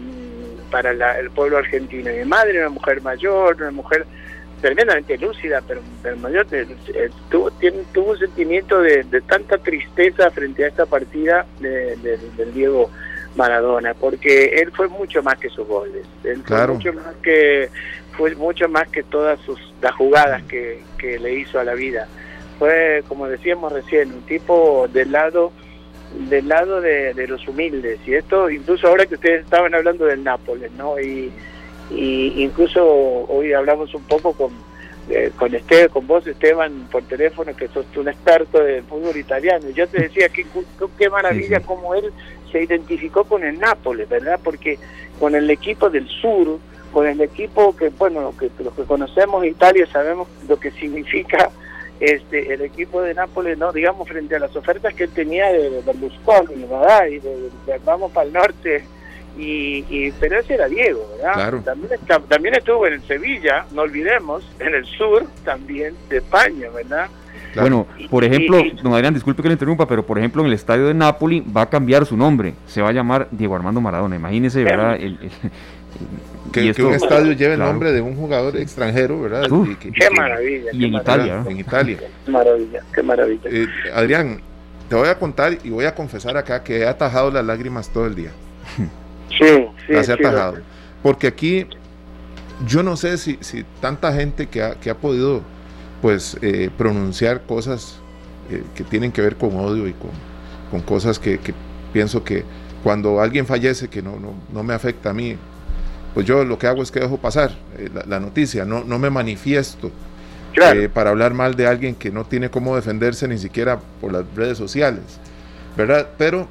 [0.72, 2.10] para el pueblo argentino.
[2.10, 4.06] Mi madre, una mujer mayor, una mujer
[4.62, 5.82] tremendamente lúcida, pero,
[6.16, 6.66] mayor, eh,
[7.30, 11.96] tuvo, tiene, tuvo un sentimiento de, tanta tristeza frente a esta partida de,
[12.36, 12.90] del Diego
[13.36, 17.68] Maradona, porque él fue mucho más que sus goles, él fue mucho más que
[18.16, 22.06] fue mucho más que todas sus las jugadas que, que le hizo a la vida.
[22.58, 25.52] Fue, como decíamos recién, un tipo del lado
[26.14, 30.70] del lado de, los humildes y esto incluso ahora que ustedes estaban hablando del Nápoles
[30.72, 31.32] no y,
[31.90, 32.84] incluso
[33.28, 34.50] hoy hablamos un poco con
[35.10, 39.68] eh, con Esteban, con vos Esteban por teléfono que sos un experto del fútbol italiano.
[39.68, 40.46] Y yo te decía que
[40.96, 42.12] qué maravilla como él
[42.52, 44.78] se identificó con el Nápoles verdad porque
[45.18, 46.58] con el equipo del sur
[46.92, 51.50] con el equipo que bueno que los que conocemos Italia sabemos lo que significa
[52.02, 55.80] este, el equipo de Nápoles, no digamos, frente a las ofertas que él tenía de,
[55.86, 57.06] Berlusconi, ¿verdad?
[57.06, 57.48] Y de,
[57.84, 58.84] vamos para el norte,
[59.38, 61.62] y, pero ese era Diego, ¿verdad?
[61.62, 67.08] También, también estuvo en el Sevilla, no olvidemos, en el sur también de España, ¿verdad?
[67.54, 70.86] Bueno, por ejemplo, don Adrián, disculpe que le interrumpa, pero por ejemplo en el estadio
[70.86, 74.64] de Nápoles va a cambiar su nombre, se va a llamar Diego Armando Maradona, imagínese,
[74.64, 74.96] ¿verdad?
[74.96, 75.18] El,
[76.50, 79.48] que, un estadio lleve el nombre de un jugador extranjero, ¿verdad?
[79.80, 80.70] qué maravilla.
[80.72, 81.44] Y en Italia.
[81.48, 81.98] En Italia.
[82.24, 83.50] Qué maravilla, qué maravilla.
[83.50, 84.40] Eh, Adrián,
[84.88, 88.06] te voy a contar y voy a confesar acá que he atajado las lágrimas todo
[88.06, 88.30] el día.
[89.30, 89.46] Sí,
[89.86, 89.92] sí.
[89.92, 90.58] Las he atajado.
[91.02, 91.66] Porque aquí
[92.66, 95.42] yo no sé si, si tanta gente que ha, que ha podido
[96.00, 98.00] pues eh, pronunciar cosas
[98.50, 100.10] eh, que tienen que ver con odio y con,
[100.70, 101.54] con cosas que, que,
[101.92, 102.44] pienso que
[102.82, 105.36] cuando alguien fallece que no, no, no me afecta a mí,
[106.14, 109.10] pues yo lo que hago es que dejo pasar eh, la, noticia, no, no me
[109.10, 109.90] manifiesto
[110.54, 114.24] eh, para hablar mal de alguien que no tiene cómo defenderse ni siquiera por las
[114.34, 115.02] redes sociales,
[115.76, 116.08] ¿verdad?
[116.18, 116.46] Pero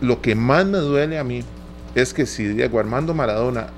[0.00, 1.42] lo que más me duele a mí
[1.94, 3.68] es que si Diego Armando Maradona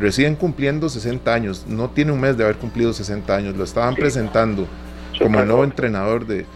[0.00, 3.94] recién cumpliendo 60 años, no tiene un mes de haber cumplido 60 años, lo estaban
[3.94, 4.66] presentando
[5.20, 6.46] como el nuevo entrenador de,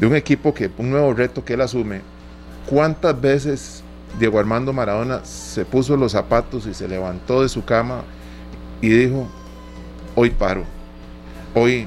[0.00, 2.00] de un equipo que, un nuevo reto que él asume,
[2.66, 3.82] ¿cuántas veces
[4.18, 8.02] Diego Armando Maradona se puso los zapatos y se levantó de su cama
[8.80, 9.26] y dijo,
[10.14, 10.64] hoy paro,
[11.54, 11.86] hoy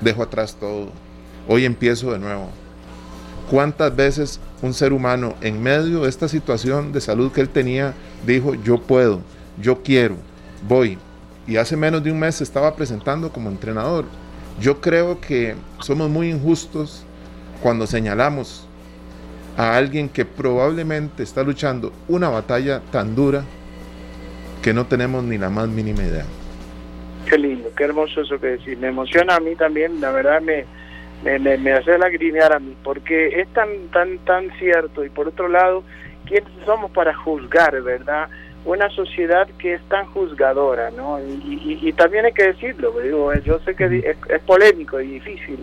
[0.00, 0.88] dejo atrás todo,
[1.48, 2.48] hoy empiezo de nuevo.
[3.50, 7.94] ¿Cuántas veces un ser humano en medio de esta situación de salud que él tenía
[8.26, 9.20] dijo, yo puedo,
[9.60, 10.16] yo quiero,
[10.66, 10.98] voy?
[11.46, 14.06] Y hace menos de un mes estaba presentando como entrenador.
[14.60, 17.04] Yo creo que somos muy injustos
[17.62, 18.63] cuando señalamos
[19.56, 23.44] a alguien que probablemente está luchando una batalla tan dura
[24.62, 26.24] que no tenemos ni la más mínima idea.
[27.28, 28.78] Qué lindo, qué hermoso eso que decís.
[28.78, 30.64] Me emociona a mí también, la verdad me,
[31.22, 35.04] me, me, hace lagrimear a mí, porque es tan, tan, tan cierto.
[35.04, 35.84] Y por otro lado,
[36.26, 38.28] ¿quiénes somos para juzgar, verdad?
[38.64, 41.18] Una sociedad que es tan juzgadora, ¿no?
[41.20, 45.62] Y, también hay que decirlo, digo, yo sé que es, polémico y difícil,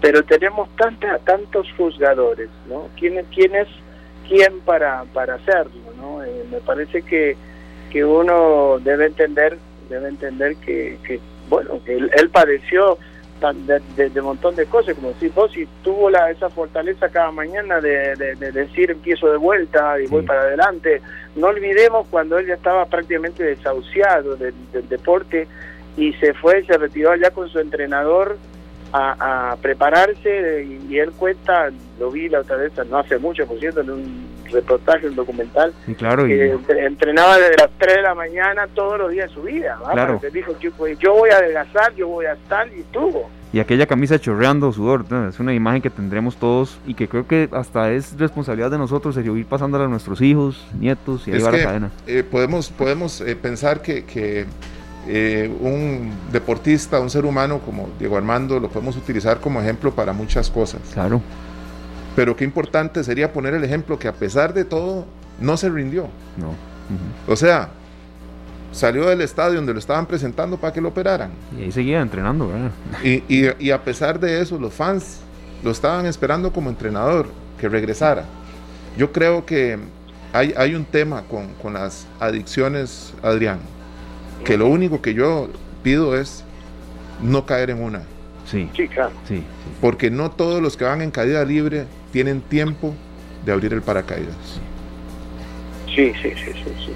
[0.00, 2.88] pero tenemos tanta, tantos juzgadores, ¿no?
[2.98, 3.68] ¿Quién, quién es
[4.28, 6.22] quién para, para hacerlo, ¿no?
[6.22, 7.36] Eh, me parece que,
[7.90, 9.58] que uno debe entender,
[9.88, 12.98] debe entender que, que bueno, que él padeció
[13.96, 17.80] de, de, montón de cosas, como si vos, si tuvo la, esa fortaleza cada mañana
[17.80, 18.16] de,
[18.52, 21.00] decir empiezo de vuelta y voy para adelante.
[21.36, 24.54] No olvidemos cuando él ya estaba prácticamente desahuciado del,
[24.88, 25.46] deporte
[25.96, 28.38] y se fue, se retiró allá con su entrenador
[28.92, 33.80] a, prepararse y, él cuenta, lo vi la otra vez, no hace mucho, por cierto,
[33.80, 38.98] en un reportaje, un documental, claro, que entrenaba desde las 3 de la mañana todos
[38.98, 39.78] los días de su vida.
[39.92, 40.20] Claro.
[40.32, 43.30] dijo, yo, yo voy a adelgazar, yo voy a estar y estuvo.
[43.50, 47.48] Y aquella camisa chorreando sudor, es una imagen que tendremos todos y que creo que
[47.52, 51.62] hasta es responsabilidad de nosotros ir pasándola a nuestros hijos, nietos y ahí va la
[51.62, 51.90] cadena.
[52.06, 54.44] Eh, podemos podemos eh, pensar que, que
[55.06, 60.12] eh, un deportista, un ser humano como Diego Armando, lo podemos utilizar como ejemplo para
[60.12, 60.80] muchas cosas.
[60.92, 61.22] Claro.
[62.16, 65.06] Pero qué importante sería poner el ejemplo que a pesar de todo,
[65.40, 66.08] no se rindió.
[66.36, 66.52] No.
[67.32, 67.68] O sea,
[68.72, 71.30] salió del estadio donde lo estaban presentando para que lo operaran.
[71.56, 72.70] Y ahí seguía entrenando, ¿verdad?
[73.02, 75.20] Y, y, a pesar de eso, los fans
[75.62, 78.24] lo estaban esperando como entrenador, que regresara.
[78.96, 79.78] Yo creo que
[80.32, 83.58] hay, hay un tema con, con las adicciones, Adrián
[84.44, 85.48] que lo único que yo
[85.82, 86.44] pido es
[87.22, 88.02] no caer en una.
[88.46, 88.68] Sí.
[88.74, 89.12] Sí, claro.
[89.26, 89.42] Sí,
[89.80, 92.94] Porque no todos los que van en caída libre tienen tiempo
[93.44, 94.60] de abrir el paracaídas.
[95.94, 96.72] Sí, sí, sí, sí.
[96.86, 96.92] sí.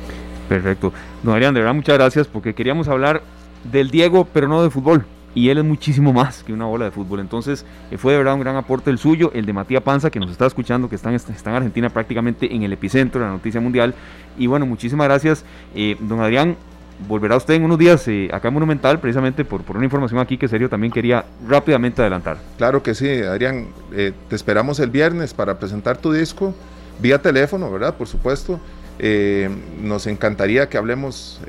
[0.49, 0.93] Perfecto.
[1.23, 3.23] Don Adrián, de verdad muchas gracias porque queríamos hablar
[3.71, 5.05] del Diego, pero no de fútbol.
[5.35, 7.21] Y él es muchísimo más que una bola de fútbol.
[7.21, 10.21] Entonces, eh, fue de verdad un gran aporte el suyo, el de Matías Panza, que
[10.21, 13.33] nos está escuchando, que está en, está en Argentina prácticamente en el epicentro de la
[13.33, 13.95] noticia mundial.
[14.37, 16.57] Y bueno, muchísimas gracias, eh, don Adrián
[17.07, 20.37] volverá usted en unos días eh, acá en Monumental, precisamente por, por una información aquí
[20.37, 22.39] que Serio también quería rápidamente adelantar.
[22.59, 23.69] Claro que sí, Adrián.
[23.93, 26.55] Eh, te esperamos el viernes para presentar tu disco,
[27.01, 27.95] vía teléfono, ¿verdad?
[27.95, 28.61] Por supuesto.
[28.99, 29.49] Eh,
[29.83, 31.41] nos encantaría que hablemos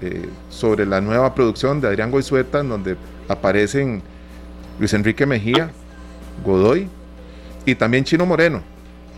[0.50, 2.96] sobre la nueva producción de Adrián Goizueta, en donde
[3.28, 4.02] aparecen
[4.80, 5.70] Luis Enrique Mejía,
[6.44, 6.90] Godoy
[7.66, 8.62] y también Chino Moreno,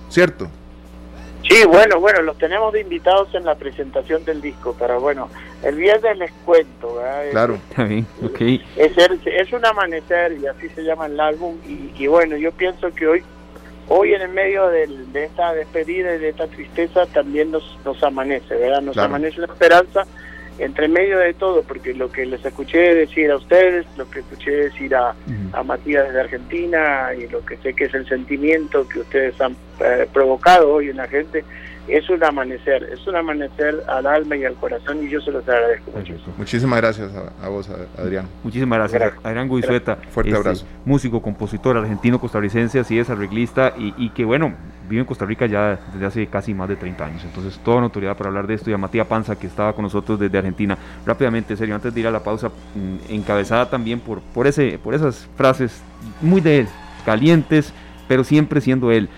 [0.09, 0.49] ¿cierto?
[1.47, 5.29] Sí, bueno, bueno, los tenemos de invitados en la presentación del disco, pero bueno,
[5.63, 6.95] el viernes les cuento.
[6.95, 7.29] ¿verdad?
[7.31, 7.59] Claro,
[8.23, 8.63] okay.
[8.75, 11.57] es, es, un amanecer y así se llama el álbum
[11.97, 13.23] y, bueno, yo pienso que hoy,
[13.89, 18.55] hoy en el medio de esta despedida y de esta tristeza también nos, nos amanece,
[18.55, 18.81] ¿verdad?
[18.81, 20.07] Nos amanece la esperanza
[20.59, 24.51] entre medio de todo, porque lo que les escuché decir a ustedes, lo que escuché
[24.51, 25.13] decir a,
[25.53, 29.55] a Matías de Argentina y lo que sé que es el sentimiento que ustedes han
[29.81, 31.43] eh, provocado hoy en la gente,
[31.87, 35.47] es un amanecer, es un amanecer al alma y al corazón y yo se los
[35.47, 36.13] agradezco mucho.
[36.37, 38.27] Muchísimas gracias a, vos, Adrián.
[38.43, 39.97] Muchísimas gracias, Adrián Guizueta.
[40.09, 40.65] Fuerte este, abrazo.
[40.83, 44.53] Músico, compositor argentino, costarricense, así es, arreglista y, y, que bueno,
[44.89, 47.23] vive en Costa Rica ya desde hace casi más de 30 años.
[47.23, 49.83] Entonces, toda una autoridad para hablar de esto y a Matías Panza que estaba con
[49.83, 50.77] nosotros desde Argentina.
[51.05, 54.95] Rápidamente, serio, antes de ir a la pausa, mm, encabezada también por, por, ese, por
[54.95, 55.81] esas frases
[56.21, 56.67] muy de él,
[57.05, 57.73] calientes,
[58.07, 59.09] pero siempre siendo él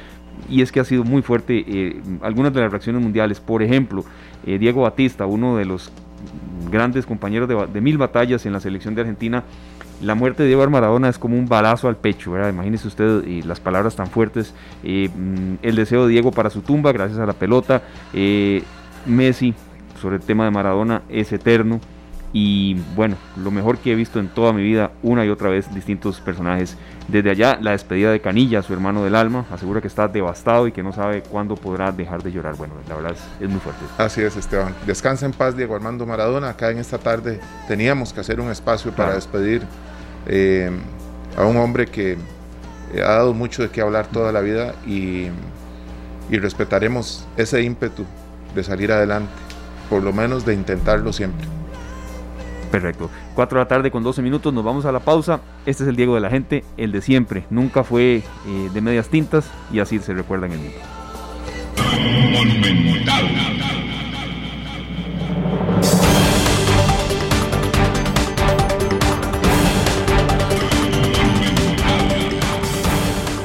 [0.49, 3.39] y es que ha sido muy fuerte eh, algunas de las reacciones mundiales.
[3.39, 4.03] Por ejemplo,
[4.45, 5.91] eh, Diego Batista, uno de los
[6.71, 9.43] grandes compañeros de, mil batallas en la selección de Argentina,
[10.01, 12.49] la muerte de Diego Maradona es como un balazo al pecho, ¿verdad?
[12.49, 14.53] Imagínese usted eh, las palabras tan fuertes.
[14.83, 17.83] Mm, el deseo de Diego para su tumba, gracias a la pelota.
[19.05, 19.53] Messi,
[20.01, 21.79] sobre el tema de Maradona, es eterno.
[22.33, 25.73] Y bueno, lo mejor que he visto en toda mi vida, una y otra vez,
[25.73, 26.75] distintos personajes.
[27.07, 30.73] Desde allá, la despedida de Canilla, su hermano del alma, asegura que está devastado y
[30.73, 32.55] que no sabe cuándo podrá dejar de llorar.
[32.55, 33.81] Bueno, la verdad es, muy fuerte.
[33.97, 34.75] Así es, Esteban.
[34.85, 36.49] Descansa en paz, Diego Armando Maradona.
[36.49, 39.61] Acá en esta tarde teníamos que hacer un espacio para despedir
[40.27, 40.69] eh,
[41.37, 42.17] a un hombre que
[42.95, 45.27] ha dado mucho de qué hablar toda la vida y,
[46.29, 48.05] y respetaremos ese ímpetu
[48.53, 49.31] de salir adelante,
[49.89, 51.47] por lo menos de intentarlo siempre.
[52.71, 53.09] Perfecto.
[53.35, 55.39] 4 de la tarde con 12 minutos, nos vamos a la pausa.
[55.65, 57.45] Este es el Diego de la gente, el de siempre.
[57.49, 60.77] Nunca fue eh, de medias tintas y así se recuerda en el mundo.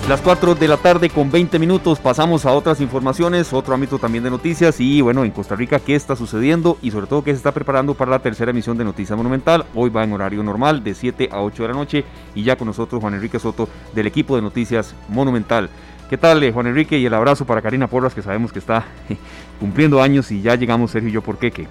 [0.09, 4.25] Las 4 de la tarde con 20 minutos pasamos a otras informaciones, otro ámbito también
[4.25, 7.37] de noticias y bueno, en Costa Rica qué está sucediendo y sobre todo qué se
[7.37, 9.65] está preparando para la tercera emisión de Noticias Monumental.
[9.77, 12.67] Hoy va en horario normal de 7 a 8 de la noche y ya con
[12.67, 15.71] nosotros Juan Enrique Soto del equipo de Noticias Monumental.
[16.11, 16.99] ¿Qué tal eh, Juan Enrique?
[16.99, 18.85] Y el abrazo para Karina Porras que sabemos que está
[19.61, 21.53] cumpliendo años y ya llegamos Sergio y yo por qué.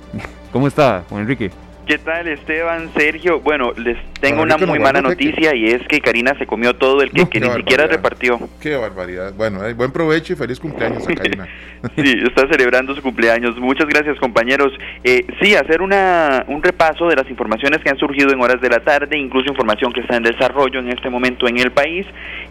[0.54, 1.52] ¿Cómo está Juan Enrique?
[1.86, 3.40] ¿Qué tal Esteban, Sergio?
[3.42, 7.12] Bueno, les tengo una muy mala noticia y es que Karina se comió todo el
[7.12, 8.40] que, que ni siquiera repartió.
[8.62, 9.34] Qué barbaridad.
[9.34, 11.48] Bueno, buen provecho y feliz cumpleaños a Karina.
[11.96, 13.58] sí, está celebrando su cumpleaños.
[13.58, 14.72] Muchas gracias compañeros.
[15.04, 18.70] Eh, sí, hacer una, un repaso de las informaciones que han surgido en horas de
[18.70, 22.06] la tarde, incluso información que está en desarrollo en este momento en el país.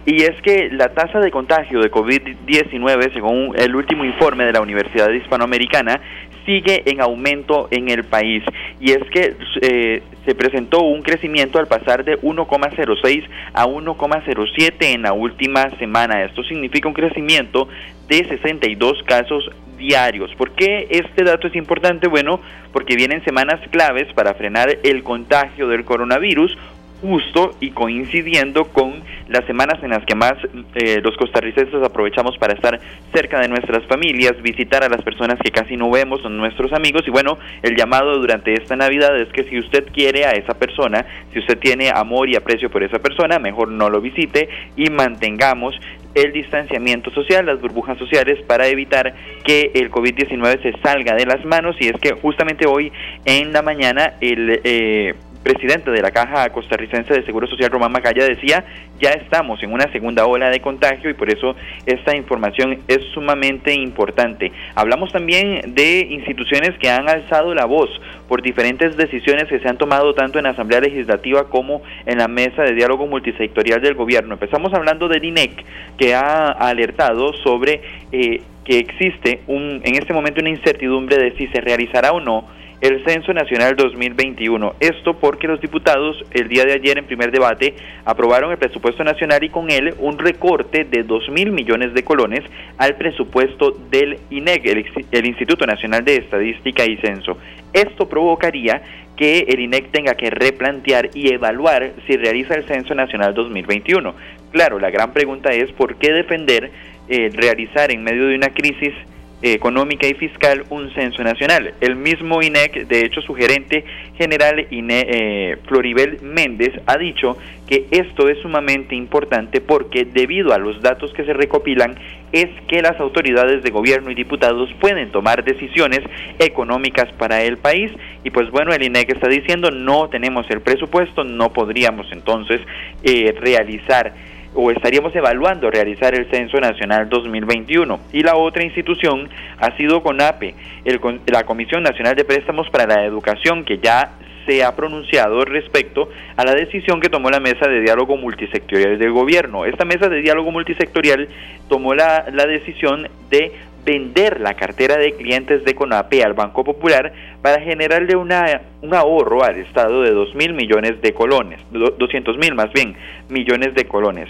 [0.06, 4.60] Y es que la tasa de contagio de COVID-19, según el último informe de la
[4.60, 6.00] Universidad Hispanoamericana,
[6.44, 8.42] sigue en aumento en el país
[8.80, 15.02] y es que eh, se presentó un crecimiento al pasar de 1,06 a 1,07 en
[15.02, 16.24] la última semana.
[16.24, 17.68] Esto significa un crecimiento
[18.08, 20.34] de 62 casos diarios.
[20.36, 22.06] ¿Por qué este dato es importante?
[22.06, 22.40] Bueno,
[22.72, 26.56] porque vienen semanas claves para frenar el contagio del coronavirus
[27.00, 30.34] justo y coincidiendo con las semanas en las que más
[30.74, 32.80] eh, los costarricenses aprovechamos para estar
[33.14, 37.02] cerca de nuestras familias, visitar a las personas que casi no vemos, son nuestros amigos.
[37.06, 41.06] Y bueno, el llamado durante esta Navidad es que si usted quiere a esa persona,
[41.32, 45.74] si usted tiene amor y aprecio por esa persona, mejor no lo visite y mantengamos
[46.14, 51.44] el distanciamiento social, las burbujas sociales para evitar que el COVID-19 se salga de las
[51.44, 51.76] manos.
[51.78, 52.92] Y es que justamente hoy
[53.24, 54.60] en la mañana el...
[54.64, 58.64] Eh, presidente de la Caja Costarricense de Seguro Social, Román Macaya, decía,
[59.00, 63.74] ya estamos en una segunda ola de contagio y por eso esta información es sumamente
[63.74, 64.52] importante.
[64.74, 67.88] Hablamos también de instituciones que han alzado la voz
[68.28, 72.28] por diferentes decisiones que se han tomado tanto en la Asamblea Legislativa como en la
[72.28, 74.34] Mesa de Diálogo Multisectorial del Gobierno.
[74.34, 75.64] Empezamos hablando de DINEC,
[75.98, 77.80] que ha alertado sobre
[78.12, 82.59] eh, que existe un, en este momento una incertidumbre de si se realizará o no
[82.80, 84.74] el Censo Nacional 2021.
[84.80, 89.44] Esto porque los diputados el día de ayer en primer debate aprobaron el presupuesto nacional
[89.44, 92.40] y con él un recorte de 2 mil millones de colones
[92.78, 94.66] al presupuesto del INEG,
[95.12, 97.36] el, Instituto Nacional de Estadística y Censo.
[97.72, 98.82] Esto provocaría
[99.16, 104.14] que el INEC tenga que replantear y evaluar si realiza el Censo Nacional 2021.
[104.52, 106.70] Claro, la gran pregunta es por qué defender
[107.08, 108.94] eh, realizar en medio de una crisis
[109.42, 111.74] económica y fiscal un censo nacional.
[111.80, 113.84] El mismo INEC, de hecho su gerente
[114.16, 120.58] general INE, eh, Floribel Méndez ha dicho que esto es sumamente importante porque debido a
[120.58, 121.96] los datos que se recopilan
[122.32, 126.00] es que las autoridades de gobierno y diputados pueden tomar decisiones
[126.38, 127.92] económicas para el país
[128.24, 132.60] y pues bueno el INEC está diciendo no tenemos el presupuesto, no podríamos entonces
[133.02, 134.12] eh, realizar
[134.54, 138.00] o estaríamos evaluando realizar el Censo Nacional 2021.
[138.12, 143.04] Y la otra institución ha sido CONAPE, el, la Comisión Nacional de Préstamos para la
[143.04, 144.12] Educación, que ya
[144.46, 149.12] se ha pronunciado respecto a la decisión que tomó la mesa de diálogo multisectorial del
[149.12, 149.64] gobierno.
[149.64, 151.28] Esta mesa de diálogo multisectorial
[151.68, 153.52] tomó la, la decisión de
[153.84, 157.12] vender la cartera de clientes de CONAPE al Banco Popular
[157.42, 162.54] para generarle una, un ahorro al Estado de 2 mil millones de colones, 200 mil
[162.54, 162.94] más bien
[163.28, 164.28] millones de colones.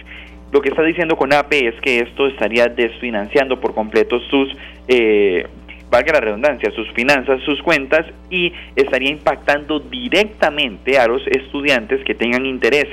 [0.53, 4.49] Lo que está diciendo CONAPE es que esto estaría desfinanciando por completo sus,
[4.89, 5.47] eh,
[5.91, 12.15] valga la redundancia, sus finanzas, sus cuentas y estaría impactando directamente a los estudiantes que
[12.15, 12.87] tengan interés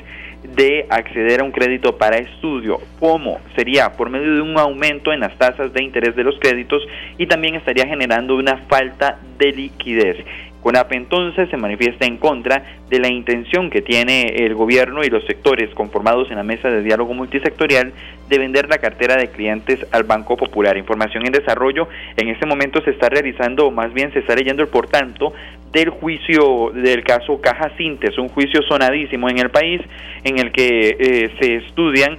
[0.43, 2.79] de acceder a un crédito para estudio.
[2.99, 3.39] ¿Cómo?
[3.55, 6.81] Sería por medio de un aumento en las tasas de interés de los créditos
[7.17, 10.17] y también estaría generando una falta de liquidez.
[10.61, 15.25] CONAP entonces se manifiesta en contra de la intención que tiene el gobierno y los
[15.25, 17.93] sectores conformados en la mesa de diálogo multisectorial
[18.29, 20.77] de vender la cartera de clientes al Banco Popular.
[20.77, 24.63] Información en desarrollo, en este momento se está realizando, o más bien se está leyendo
[24.63, 25.33] el por tanto
[25.71, 29.81] del juicio del caso Caja Sintes, un juicio sonadísimo en el país
[30.23, 32.17] en el que eh, se estudian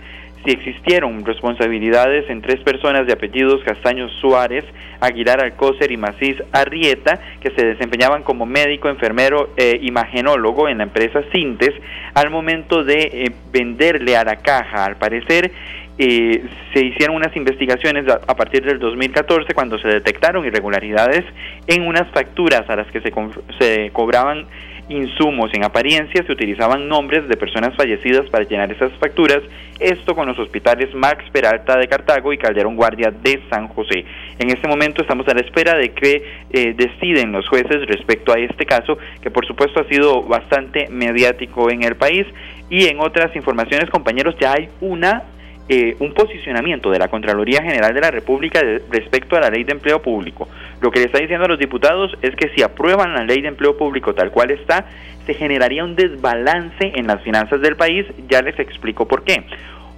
[0.49, 4.65] si existieron responsabilidades en tres personas de apellidos Castaños Suárez,
[4.99, 10.85] Aguilar Alcócer y Macís Arrieta, que se desempeñaban como médico, enfermero e imagenólogo en la
[10.85, 11.75] empresa Sintes,
[12.15, 14.87] al momento de eh, venderle a la caja.
[14.87, 15.53] Al parecer,
[15.99, 16.43] eh,
[16.73, 21.27] se hicieron unas investigaciones a, partir del 2014 cuando se detectaron irregularidades
[21.67, 23.13] en unas facturas a las que se,
[23.59, 24.47] se cobraban
[24.89, 25.51] insumos.
[25.55, 29.41] En apariencia se utilizaban nombres de personas fallecidas para llenar esas facturas,
[29.79, 34.05] esto con los hospitales Max Peralta de Cartago y Calderón Guardia de San José.
[34.39, 38.39] En este momento estamos a la espera de que eh, deciden los jueces respecto a
[38.39, 42.27] este caso, que por supuesto ha sido bastante mediático en el país.
[42.71, 45.23] Y en otras informaciones, compañeros, ya hay una
[45.69, 48.61] eh, un posicionamiento de la Contraloría General de la República
[48.91, 50.49] respecto a la ley de empleo público.
[50.81, 53.49] Lo que le está diciendo a los diputados es que si aprueban la ley de
[53.49, 54.87] empleo público tal cual está,
[55.27, 58.07] se generaría un desbalance en las finanzas del país.
[58.31, 59.45] Ya les explico por qué.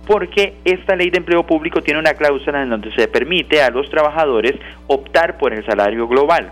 [0.06, 3.88] Porque esta ley de empleo público tiene una cláusula en donde se permite a los
[3.90, 4.56] trabajadores
[4.88, 6.50] optar por el salario global.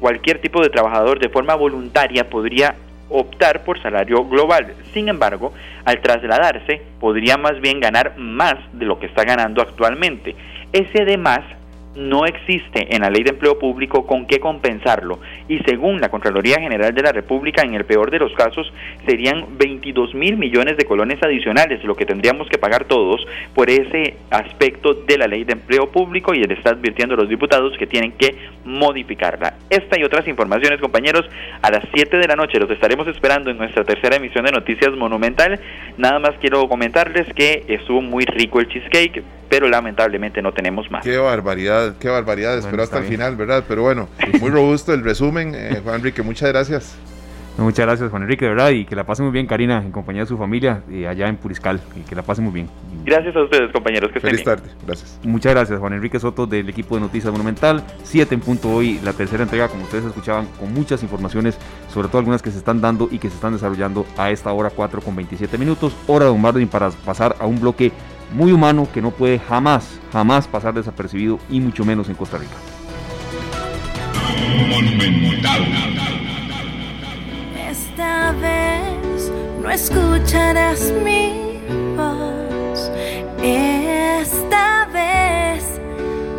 [0.00, 2.74] Cualquier tipo de trabajador de forma voluntaria podría
[3.10, 4.74] optar por salario global.
[4.92, 5.52] Sin embargo,
[5.84, 10.36] al trasladarse, podría más bien ganar más de lo que está ganando actualmente.
[10.72, 11.40] Ese de más
[11.98, 15.18] no existe en la ley de empleo público con qué compensarlo
[15.48, 18.72] y según la Contraloría General de la República, en el peor de los casos,
[19.06, 24.16] serían 22 mil millones de colones adicionales, lo que tendríamos que pagar todos por ese
[24.30, 27.86] aspecto de la ley de empleo público y él está advirtiendo a los diputados que
[27.86, 29.54] tienen que modificarla.
[29.70, 31.28] Esta y otras informaciones, compañeros,
[31.62, 34.92] a las 7 de la noche los estaremos esperando en nuestra tercera emisión de Noticias
[34.96, 35.58] Monumental.
[35.96, 41.04] Nada más quiero comentarles que estuvo muy rico el cheesecake, pero lamentablemente no tenemos más.
[41.04, 43.64] Qué barbaridad, qué barbaridad, espero hasta el final, ¿verdad?
[43.66, 44.08] Pero bueno,
[44.40, 46.96] muy robusto el resumen, eh, Juan Enrique, muchas gracias.
[47.56, 50.22] muchas gracias, Juan Enrique, de verdad, y que la pase muy bien, Karina, en compañía
[50.22, 52.68] de su familia, eh, allá en Puriscal, y que la pase muy bien.
[53.04, 55.18] Gracias a ustedes, compañeros, que Feliz tarde, gracias.
[55.24, 59.12] Muchas gracias, Juan Enrique Soto, del equipo de Noticias Monumental, 7 en punto hoy, la
[59.12, 61.58] tercera entrega, como ustedes escuchaban, con muchas informaciones,
[61.88, 64.70] sobre todo algunas que se están dando y que se están desarrollando a esta hora
[64.70, 67.92] 4 con 27 minutos, hora de Marvin para pasar a un bloque
[68.32, 72.56] muy humano que no puede jamás, jamás pasar desapercibido y mucho menos en Costa Rica.
[77.70, 81.60] Esta vez no escucharás mi
[81.96, 82.90] voz.
[83.42, 85.64] Esta vez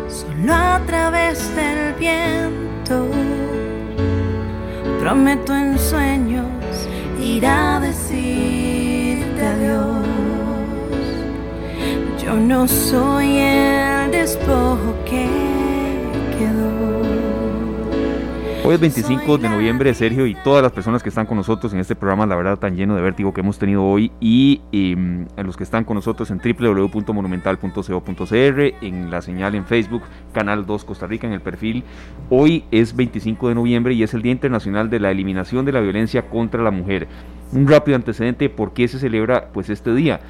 [0.08, 3.06] solo a través del viento.
[5.00, 6.46] Prometo en sueños
[7.20, 8.69] ir a decirte
[12.22, 15.26] Yo no soy el despojo que
[16.38, 17.00] quedó.
[18.62, 21.78] Hoy es 25 de noviembre, Sergio, y todas las personas que están con nosotros en
[21.78, 25.56] este programa, la verdad, tan lleno de vértigo que hemos tenido hoy, y em, los
[25.56, 30.02] que están con nosotros en www.monumental.co.cr, en la señal en Facebook,
[30.34, 31.84] Canal 2 Costa Rica, en el perfil.
[32.28, 35.80] Hoy es 25 de noviembre y es el Día Internacional de la Eliminación de la
[35.80, 37.08] Violencia contra la Mujer.
[37.52, 40.20] Un rápido antecedente de por qué se celebra pues este día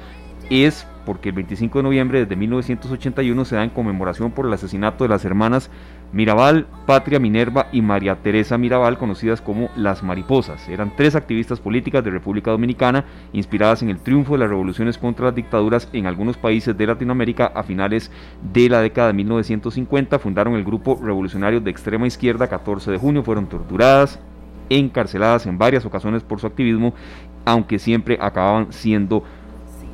[0.49, 5.03] es porque el 25 de noviembre desde 1981 se da en conmemoración por el asesinato
[5.03, 5.69] de las hermanas
[6.13, 10.67] Mirabal, Patria Minerva y María Teresa Mirabal, conocidas como las Mariposas.
[10.67, 15.27] Eran tres activistas políticas de República Dominicana, inspiradas en el triunfo de las revoluciones contra
[15.27, 18.11] las dictaduras en algunos países de Latinoamérica a finales
[18.53, 20.19] de la década de 1950.
[20.19, 24.19] Fundaron el grupo revolucionario de extrema izquierda 14 de junio, fueron torturadas,
[24.69, 26.93] encarceladas en varias ocasiones por su activismo,
[27.45, 29.23] aunque siempre acababan siendo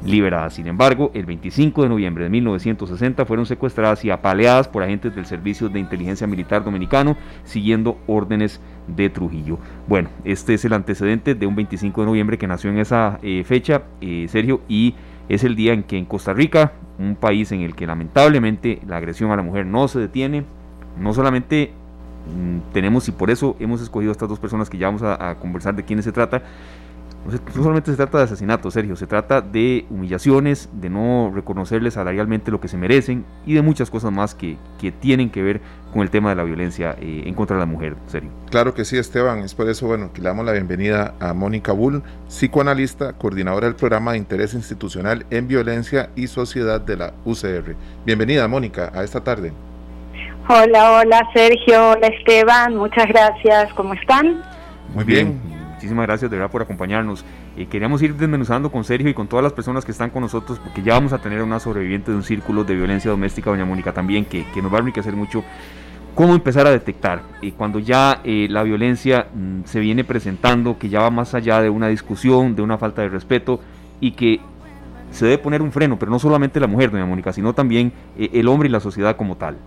[0.07, 0.53] liberadas.
[0.53, 5.25] Sin embargo, el 25 de noviembre de 1960 fueron secuestradas y apaleadas por agentes del
[5.25, 9.59] Servicio de Inteligencia Militar Dominicano, siguiendo órdenes de Trujillo.
[9.87, 13.43] Bueno, este es el antecedente de un 25 de noviembre que nació en esa eh,
[13.45, 14.95] fecha, eh, Sergio, y
[15.29, 18.97] es el día en que en Costa Rica, un país en el que lamentablemente la
[18.97, 20.45] agresión a la mujer no se detiene,
[20.97, 21.71] no solamente
[22.33, 25.29] mm, tenemos y por eso hemos escogido a estas dos personas que ya vamos a,
[25.29, 26.41] a conversar de quiénes se trata,
[27.27, 32.51] no solamente se trata de asesinatos, Sergio, se trata de humillaciones, de no reconocerles salarialmente
[32.51, 35.61] lo que se merecen y de muchas cosas más que, que tienen que ver
[35.91, 38.29] con el tema de la violencia eh, en contra de la mujer, Sergio.
[38.49, 39.39] Claro que sí, Esteban.
[39.39, 43.75] Es por eso, bueno, que le damos la bienvenida a Mónica Bull, psicoanalista, coordinadora del
[43.75, 47.75] programa de interés institucional en violencia y sociedad de la UCR.
[48.05, 49.51] Bienvenida, Mónica, a esta tarde.
[50.47, 52.77] Hola, hola, Sergio, hola, Esteban.
[52.77, 53.73] Muchas gracias.
[53.73, 54.41] ¿Cómo están?
[54.93, 57.23] Muy bien Muchísimas gracias de verdad por acompañarnos.
[57.55, 60.57] Eh, queríamos ir desmenuzando con Sergio y con todas las personas que están con nosotros,
[60.57, 63.93] porque ya vamos a tener una sobreviviente de un círculo de violencia doméstica, doña Mónica,
[63.93, 65.43] también, que, que nos va a enriquecer mucho
[66.15, 70.89] cómo empezar a detectar y cuando ya eh, la violencia mm, se viene presentando, que
[70.89, 73.59] ya va más allá de una discusión, de una falta de respeto
[74.01, 74.39] y que
[75.11, 78.31] se debe poner un freno, pero no solamente la mujer, doña Mónica, sino también eh,
[78.33, 79.57] el hombre y la sociedad como tal.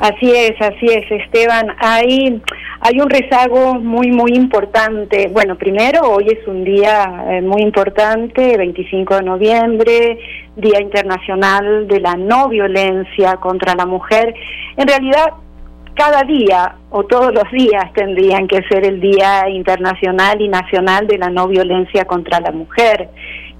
[0.00, 1.74] Así es, así es, Esteban.
[1.78, 2.40] Hay,
[2.80, 5.28] hay un rezago muy, muy importante.
[5.32, 10.18] Bueno, primero, hoy es un día eh, muy importante, 25 de noviembre,
[10.56, 14.34] Día Internacional de la No Violencia contra la Mujer.
[14.76, 15.26] En realidad,
[15.94, 21.18] cada día o todos los días tendrían que ser el Día Internacional y Nacional de
[21.18, 23.08] la No Violencia contra la Mujer,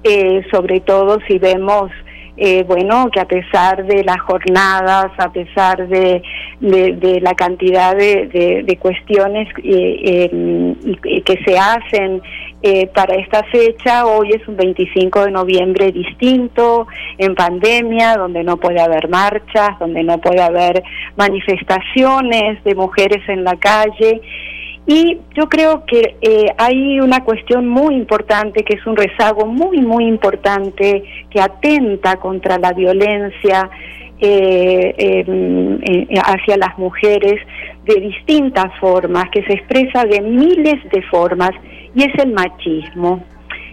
[0.03, 1.91] eh, sobre todo si vemos
[2.35, 6.23] eh, bueno, que a pesar de las jornadas, a pesar de,
[6.59, 10.73] de, la cantidad de, de, cuestiones eh,
[11.23, 12.21] que se hacen
[12.63, 16.87] eh, para esta fecha, hoy es un 25 de noviembre distinto,
[17.19, 20.81] en pandemia, donde no puede haber marchas, donde no puede haber
[21.15, 24.21] manifestaciones de mujeres en la calle
[24.85, 29.79] y yo creo que eh, hay una cuestión muy importante, que es un rezago muy,
[29.79, 33.69] muy importante, que atenta contra la violencia
[34.19, 37.39] eh, em, eh, hacia las mujeres
[37.85, 41.51] de distintas formas, que se expresa de miles de formas,
[41.95, 43.23] y es el machismo.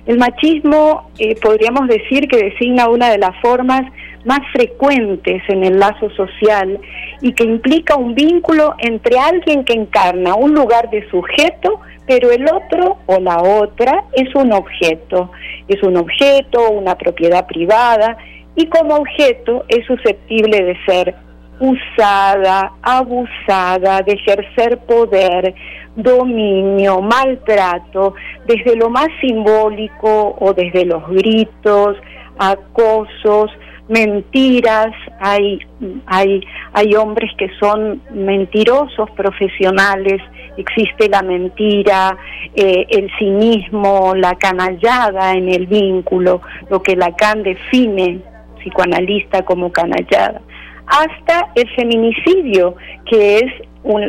[0.06, 1.10] El machismo
[1.42, 3.82] podríamos decir que designa una de las formas
[4.24, 6.78] más frecuentes en el lazo social
[7.20, 12.44] y que implica un vínculo entre alguien que encarna un lugar de sujeto, pero el
[12.46, 15.30] otro o la otra es un objeto,
[15.68, 18.16] es un objeto, una propiedad privada
[18.56, 21.14] y como objeto es susceptible de ser
[21.60, 25.54] usada, abusada, de ejercer poder,
[25.94, 28.14] dominio, maltrato,
[28.46, 31.96] desde lo más simbólico o desde los gritos,
[32.38, 33.50] acosos,
[33.90, 35.58] mentiras, hay,
[36.06, 36.40] hay,
[36.72, 40.22] hay hombres que son mentirosos profesionales,
[40.56, 42.16] existe la mentira,
[42.54, 48.20] eh, el cinismo, la canallada en el vínculo, lo que Lacan define,
[48.60, 50.40] psicoanalista, como canallada,
[50.86, 52.76] hasta el feminicidio,
[53.06, 53.52] que es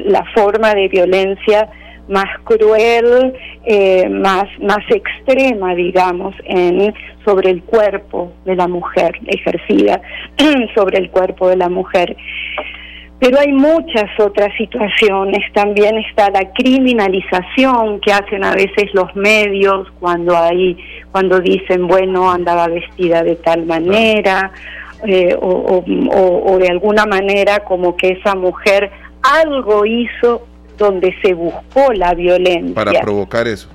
[0.05, 1.69] la forma de violencia
[2.12, 3.34] más cruel,
[3.66, 6.93] eh, más, más extrema, digamos, en,
[7.26, 10.01] sobre el cuerpo de la mujer, ejercida
[10.76, 12.16] sobre el cuerpo de la mujer.
[13.20, 19.88] Pero hay muchas otras situaciones, también está la criminalización que hacen a veces los medios
[19.99, 20.76] cuando hay,
[21.12, 24.51] cuando dicen, bueno, andaba vestida de tal manera,
[25.07, 25.84] eh, o,
[26.45, 28.91] o de alguna manera como que esa mujer
[29.22, 30.47] algo hizo
[30.82, 32.73] donde se buscó la violencia.
[32.73, 33.69] Para provocar eso.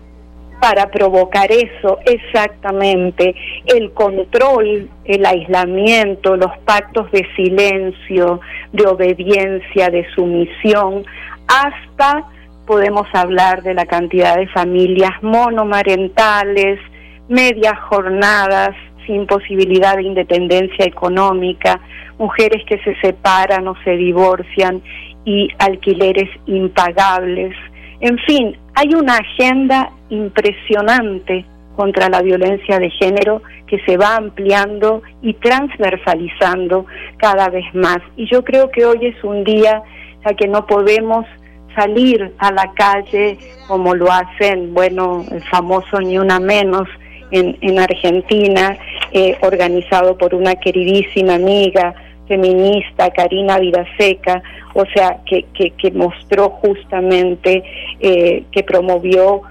[0.61, 3.37] Para provocar eso, exactamente.
[3.67, 8.41] El control, el aislamiento, los pactos de silencio,
[8.73, 11.05] de obediencia, de sumisión,
[11.47, 12.25] hasta
[12.67, 16.81] podemos hablar de la cantidad de familias monomarentales,
[17.29, 18.71] medias jornadas,
[19.07, 21.79] sin posibilidad de independencia económica,
[22.19, 24.83] mujeres que se separan o se divorcian
[25.27, 27.55] y alquileres impagables.
[28.01, 35.03] En fin, hay una agenda impresionante contra la violencia de género que se va ampliando
[35.21, 36.87] y transversalizando
[37.19, 37.99] cada vez más.
[38.17, 39.83] Y yo creo que hoy es un día
[40.25, 41.27] a que no podemos
[41.75, 46.89] salir a la calle como lo hacen, bueno, el famoso Ni Una Menos
[47.31, 48.79] en, en Argentina,
[49.13, 51.95] eh, organizado por una queridísima amiga
[52.27, 54.43] feminista, Karina Vidaseca,
[54.75, 57.63] o sea, que, que, mostró justamente,
[58.01, 59.43] eh, que promovió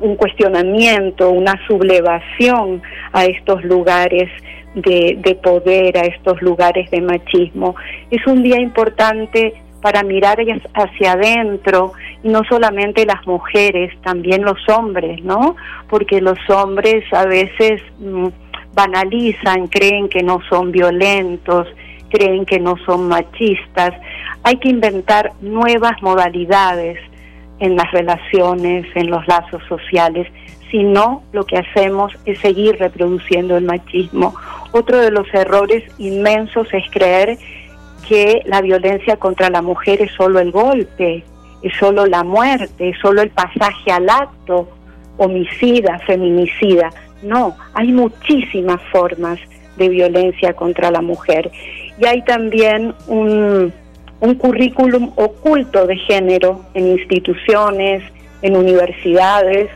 [0.00, 4.28] un cuestionamiento, una sublevación a estos lugares
[4.74, 7.76] de, de, poder, a estos lugares de machismo.
[8.10, 9.54] Es un día importante
[9.84, 10.38] para mirar
[10.74, 15.56] hacia adentro y no solamente las mujeres, también los hombres, ¿no?
[15.90, 18.28] Porque los hombres a veces mm,
[18.72, 21.68] banalizan, creen que no son violentos,
[22.14, 23.92] creen que no son machistas.
[24.44, 26.98] Hay que inventar nuevas modalidades
[27.58, 30.28] en las relaciones, en los lazos sociales.
[30.70, 34.34] Si no, lo que hacemos es seguir reproduciendo el machismo.
[34.70, 37.36] Otro de los errores inmensos es creer
[38.08, 41.24] que la violencia contra la mujer es solo el golpe,
[41.62, 44.68] es solo la muerte, es solo el pasaje al acto
[45.16, 46.90] homicida, feminicida.
[47.22, 49.38] No, hay muchísimas formas
[49.76, 51.50] de violencia contra la mujer
[51.98, 53.72] y hay también un,
[54.20, 58.02] un currículum oculto de género en instituciones,
[58.42, 59.70] en universidades,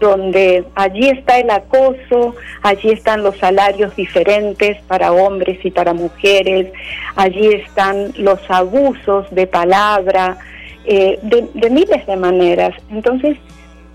[0.00, 6.72] donde allí está el acoso, allí están los salarios diferentes para hombres y para mujeres,
[7.16, 10.36] allí están los abusos de palabra,
[10.84, 12.74] eh, de, miles de maneras.
[12.90, 13.38] Entonces,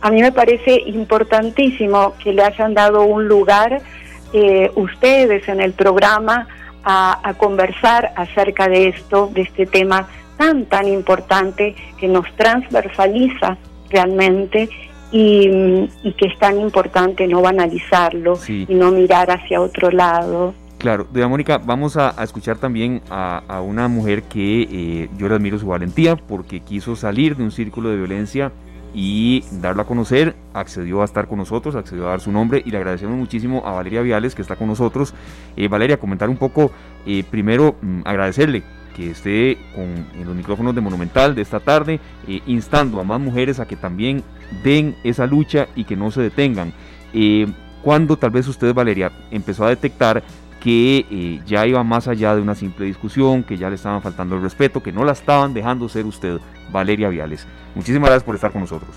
[0.02, 3.82] a mí me parece importantísimo que le hayan dado un lugar
[4.34, 6.48] eh, ustedes en el programa
[6.84, 10.08] a, conversar acerca de esto, de este tema
[10.38, 13.58] tan, tan importante que nos transversaliza
[13.90, 14.70] realmente
[15.12, 20.54] y, que es tan importante no banalizarlo y no mirar hacia otro lado.
[20.78, 25.60] Claro, doña Mónica, vamos a, escuchar también a, una mujer que eh, yo le admiro
[25.60, 28.54] su valentía porque quiso salir de un círculo de violencia
[28.94, 32.72] y darlo a conocer, accedió a estar con nosotros, accedió a dar su nombre y
[32.72, 35.14] le agradecemos muchísimo a Valeria Viales que está con nosotros.
[35.56, 36.72] Eh, Valeria, comentar un poco,
[37.06, 38.64] eh, primero mm, agradecerle
[38.96, 42.00] que esté con, los micrófonos de Monumental de esta tarde,
[42.48, 44.24] instando a más mujeres a que también
[44.64, 46.74] den esa lucha y que no se detengan.
[47.82, 50.22] cuando tal vez usted, Valeria, empezó a detectar
[50.60, 54.36] que eh, ya iba más allá de una simple discusión, que ya le estaban faltando
[54.36, 56.40] el respeto, que no la estaban dejando ser usted,
[56.70, 57.48] Valeria Viales.
[57.76, 58.90] Muchísimas gracias por estar con nosotros.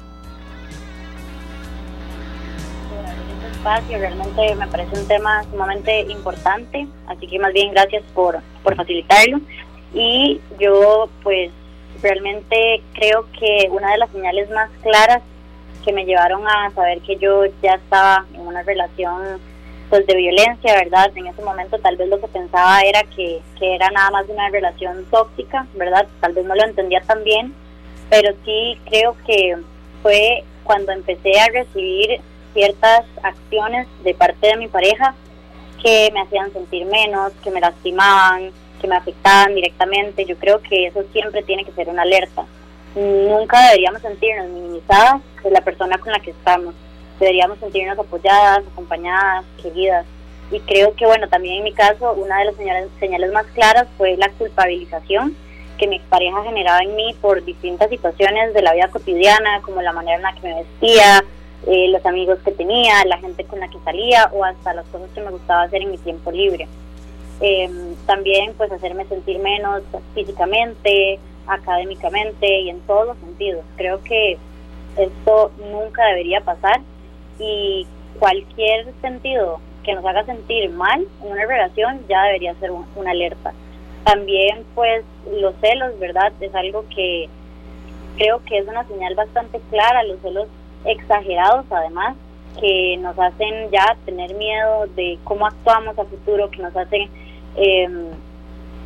[3.35, 8.41] Este espacio realmente me parece un tema sumamente importante, así que más bien gracias por,
[8.63, 9.41] por facilitarlo.
[9.95, 11.53] Y yo pues
[12.03, 15.23] realmente creo que una de las señales más claras
[15.85, 19.41] que me llevaron a saber que yo ya estaba en una relación
[19.93, 21.13] pues de violencia, ¿verdad?
[21.15, 24.49] En ese momento tal vez lo que pensaba era que, que era nada más una
[24.49, 26.07] relación tóxica, ¿verdad?
[26.19, 27.55] Tal vez no lo entendía tan bien,
[28.09, 29.55] pero sí creo que
[30.03, 32.23] fue cuando empecé a recibir
[32.55, 35.15] ciertas acciones de parte de mi pareja
[35.83, 40.25] que me hacían sentir menos, que me lastimaban, que me afectaban directamente.
[40.25, 42.47] Yo creo que eso siempre tiene que ser una alerta.
[42.95, 46.75] Nunca deberíamos sentirnos minimizadas de la persona con la que estamos
[47.23, 50.05] deberíamos sentirnos apoyadas, acompañadas, queridas.
[50.51, 52.57] Y creo que, bueno, también en mi caso, una de las
[52.99, 55.37] señales, más claras fue la culpabilización
[55.79, 59.93] que mi pareja generaba en mí por distintas situaciones de la vida cotidiana, como la
[59.93, 61.25] manera en la que me vestía,
[61.67, 65.09] eh, los amigos que tenía, la gente con la que salía o hasta las cosas
[65.15, 66.69] que me gustaba hacer en mi tiempo libre.
[67.41, 69.83] Em, también pues hacerme sentir menos
[70.15, 73.65] físicamente, académicamente y en todos los sentidos.
[73.77, 74.39] Creo que
[74.97, 76.81] esto nunca debería pasar
[77.39, 77.87] y
[78.19, 83.53] cualquier sentido que nos haga sentir mal en una relación ya debería ser una alerta.
[84.05, 86.33] También pues los celos, ¿verdad?
[86.41, 87.29] Es algo que
[88.17, 90.49] creo que es una señal bastante clara, los celos
[90.85, 92.17] exagerados además,
[92.61, 97.09] que nos hacen ya tener miedo de cómo actuamos a futuro, que nos hacen
[97.57, 98.07] em,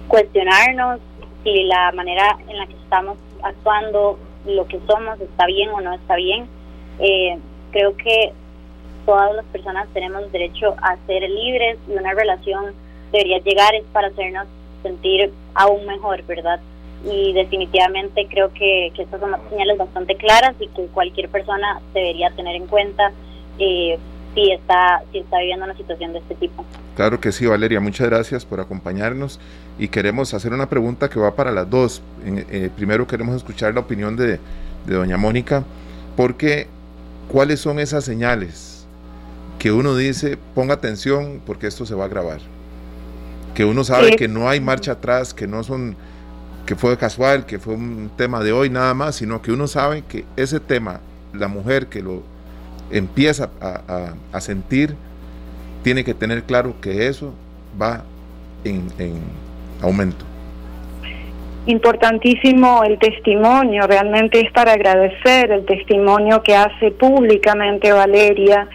[0.08, 1.00] cuestionarnos
[1.42, 5.94] si la manera en la que estamos actuando, lo que somos, está bien o no
[5.94, 6.48] está bien.
[6.98, 7.38] Eh,
[7.76, 8.32] creo que
[9.04, 12.72] todas las personas tenemos derecho a ser libres y una relación
[13.12, 14.46] debería llegar es para hacernos
[14.82, 16.58] sentir aún mejor, ¿verdad?
[17.04, 22.56] Y definitivamente creo que, estas son señales bastante claras y que cualquier persona debería tener
[22.56, 23.12] en cuenta
[23.58, 23.98] eh,
[24.34, 26.64] si está si está viviendo una situación de este tipo.
[26.94, 29.38] Claro que sí, Valeria, muchas gracias por acompañarnos
[29.78, 32.02] y queremos hacer una pregunta que va para las dos.
[32.24, 34.40] Eh, primero queremos escuchar la opinión de,
[34.86, 35.62] de doña Mónica,
[36.16, 36.68] porque
[37.28, 38.76] ¿cuáles son esas señales
[39.58, 42.40] que uno dice, ponga atención porque esto se va a grabar.
[43.54, 45.96] Que uno sabe que no hay marcha atrás, que no son,
[46.66, 50.02] que fue casual, que fue un tema de hoy nada más, sino que uno sabe
[50.06, 51.00] que ese tema,
[51.32, 52.22] la mujer que lo
[52.90, 54.94] empieza a, sentir,
[55.82, 57.32] tiene que tener claro que eso
[57.80, 58.04] va
[58.64, 59.14] en, en
[59.80, 60.24] aumento.
[61.66, 68.68] Importantísimo el testimonio, realmente es para agradecer el testimonio que hace públicamente Valeria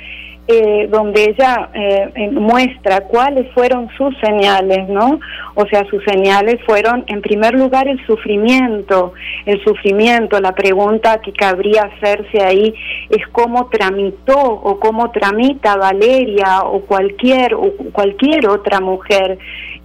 [0.48, 5.20] eh, donde ella eh, muestra cuáles fueron sus señales, ¿no?
[5.56, 9.14] O sea, sus señales fueron, en primer lugar, el sufrimiento,
[9.46, 10.42] el sufrimiento.
[10.42, 12.74] La pregunta que cabría hacerse ahí
[13.10, 19.38] es cómo tramitó o cómo tramita Valeria o cualquier, o cualquier otra mujer,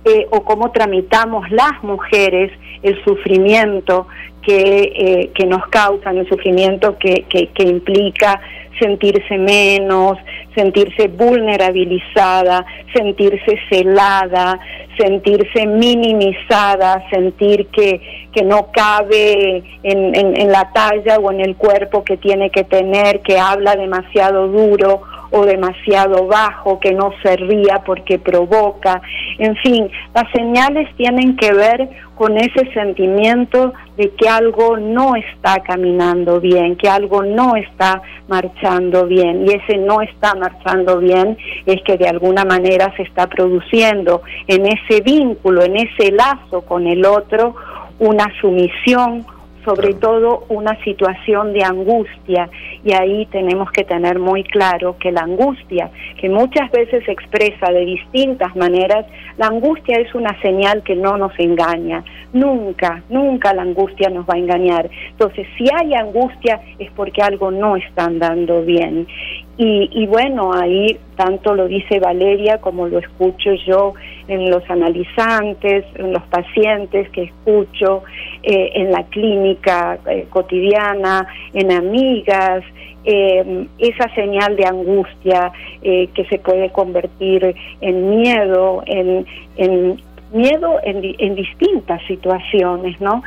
[0.04, 2.50] eh, o cómo tramitamos las mujeres
[2.82, 4.06] el sufrimiento
[4.42, 8.40] que, que nos causan, el sufrimiento que, que, implica
[8.78, 10.18] sentirse menos,
[10.54, 12.64] sentirse vulnerabilizada,
[12.94, 14.60] sentirse celada,
[14.98, 22.04] sentirse minimizada, sentir que, que no cabe en, en, la talla o en el cuerpo
[22.04, 27.82] que tiene que tener, que habla demasiado duro o demasiado bajo, que no se ría
[27.84, 29.00] porque provoca.
[29.38, 35.60] En fin, las señales tienen que ver con ese sentimiento de que algo no está
[35.62, 39.46] caminando bien, que algo no está marchando bien.
[39.46, 44.66] Y ese no está marchando bien es que de alguna manera se está produciendo en
[44.66, 47.54] ese vínculo, en ese lazo con el otro,
[47.98, 49.24] una sumisión,
[49.66, 52.48] sobre todo una situación de angustia
[52.84, 55.90] y ahí tenemos que tener muy claro que la angustia,
[56.20, 59.04] que muchas veces se expresa de distintas maneras,
[59.36, 62.04] la angustia es una señal que no nos engaña,
[62.36, 64.90] Nunca, nunca la angustia nos va a engañar.
[65.10, 69.06] Entonces, si hay angustia es porque algo no está andando bien.
[69.58, 73.94] Y, y bueno, ahí tanto lo dice Valeria como lo escucho yo
[74.28, 78.02] en los analizantes, en los pacientes que escucho,
[78.42, 82.64] eh, en la clínica eh, cotidiana, en amigas,
[83.08, 89.24] eh, esa señal de angustia eh, que se puede convertir en miedo, en,
[89.56, 90.02] en
[90.32, 93.22] miedo en, en distintas situaciones, ¿no?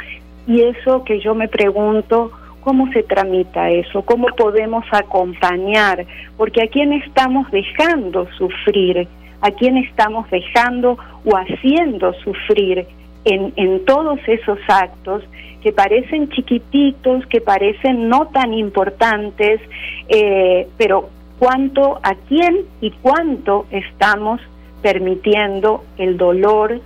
[0.47, 2.31] Y eso que yo me pregunto,
[2.69, 4.03] ¿cómo se tramita eso?
[4.03, 6.05] ¿Cómo podemos acompañar?
[6.37, 9.07] Porque a quién estamos dejando sufrir,
[9.41, 10.95] a quién estamos dejando
[11.25, 12.85] o haciendo sufrir
[13.25, 15.23] en, en todos esos actos
[15.63, 19.59] que parecen chiquititos, que parecen no tan importantes,
[20.07, 21.09] eh, pero
[21.39, 24.41] cuánto, a quién y cuánto estamos
[24.83, 26.79] permitiendo el dolor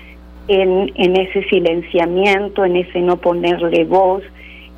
[0.47, 4.23] en, en ese silenciamiento, en ese no ponerle voz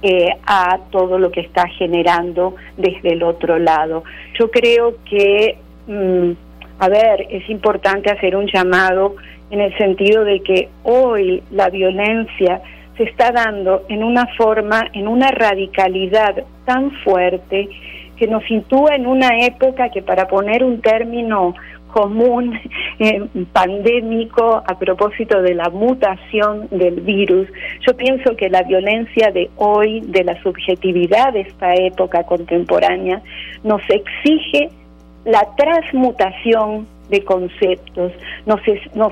[0.01, 4.03] eh, a todo lo que está generando desde el otro lado.
[4.37, 6.31] Yo creo que, mm,
[6.79, 9.15] a ver, es importante hacer un llamado
[9.49, 12.61] en el sentido de que hoy la violencia
[12.97, 17.69] se está dando en una forma, en una radicalidad tan fuerte
[18.17, 21.53] que nos sitúa en una época que para poner un término
[21.95, 22.59] común,
[22.99, 27.47] eh, pandémico, a propósito de la mutación del virus,
[27.87, 33.21] yo pienso que la violencia de hoy, de la subjetividad de esta época contemporánea,
[33.63, 34.71] nos exige
[35.23, 38.11] la transmutación de conceptos,
[38.45, 38.59] nos,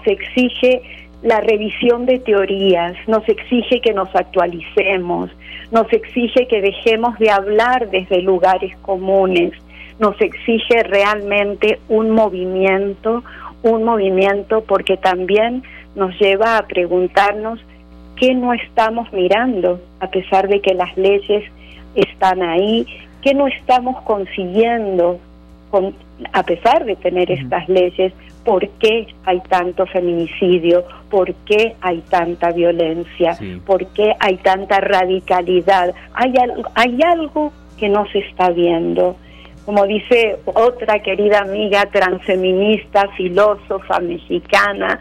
[0.05, 0.81] exige
[1.21, 5.31] la revisión de teorías, nos exige que nos actualicemos,
[5.71, 9.53] nos exige que dejemos de hablar desde lugares comunes,
[9.99, 13.23] nos exige realmente un movimiento,
[13.61, 15.63] un movimiento porque también
[15.95, 17.59] nos lleva a preguntarnos
[18.15, 21.43] qué no estamos mirando, a pesar de que las leyes
[21.95, 22.85] están ahí,
[23.21, 25.19] qué no estamos consiguiendo,
[25.69, 25.95] con,
[26.31, 28.13] a pesar de tener estas leyes,
[28.43, 35.93] por qué hay tanto feminicidio, por qué hay tanta violencia, por qué hay tanta radicalidad.
[36.13, 36.33] Hay,
[36.75, 39.15] hay algo que no se está viendo.
[39.65, 44.99] Como dice otra querida amiga transfeminista, filósofa mexicana,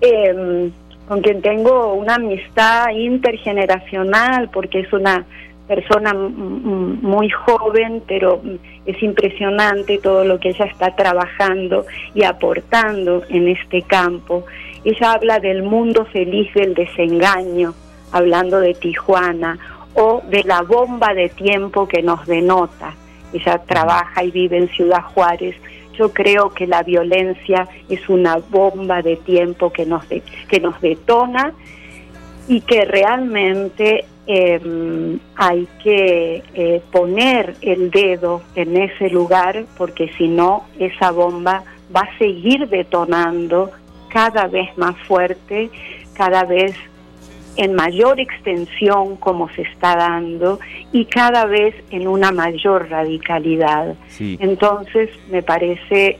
[0.00, 0.70] em,
[1.08, 5.24] con quien tengo una amistad intergeneracional, porque es una
[5.66, 8.42] persona muy joven, pero
[8.84, 14.44] es impresionante todo lo que ella está trabajando y aportando en este campo.
[14.84, 17.74] Ella habla del mundo feliz del desengaño,
[18.10, 19.58] hablando de Tijuana,
[19.94, 22.94] o de la bomba de tiempo que nos denota.
[23.32, 25.56] Ella trabaja y vive en Ciudad Juárez.
[25.98, 31.52] Yo creo que la violencia es una bomba de tiempo que nos, que nos detona
[32.48, 40.28] y que realmente eh, hay que eh, poner el dedo en ese lugar porque si
[40.28, 41.64] no esa bomba
[41.94, 43.70] va a seguir detonando
[44.08, 45.70] cada vez más fuerte,
[46.14, 46.74] cada vez
[47.56, 50.58] en mayor extensión como se está dando
[50.92, 53.94] y cada vez en una mayor radicalidad.
[54.08, 54.38] Sí.
[54.40, 56.18] Entonces me parece,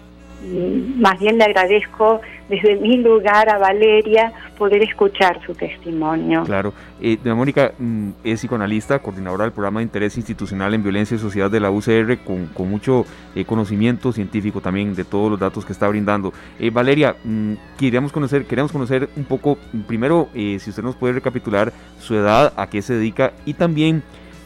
[0.96, 6.44] más bien le agradezco desde mi lugar a Valeria poder escuchar su testimonio.
[6.44, 6.72] Claro.
[7.00, 11.50] Eh, Mónica mm, es psicoanalista, coordinadora del programa de interés institucional en violencia y sociedad
[11.50, 15.72] de la UCR, con, con mucho eh, conocimiento científico también de todos los datos que
[15.72, 16.32] está brindando.
[16.58, 21.14] Eh, Valeria, mm, queríamos conocer, queríamos conocer un poco, primero, eh, si usted nos puede
[21.14, 24.02] recapitular su edad, a qué se dedica y también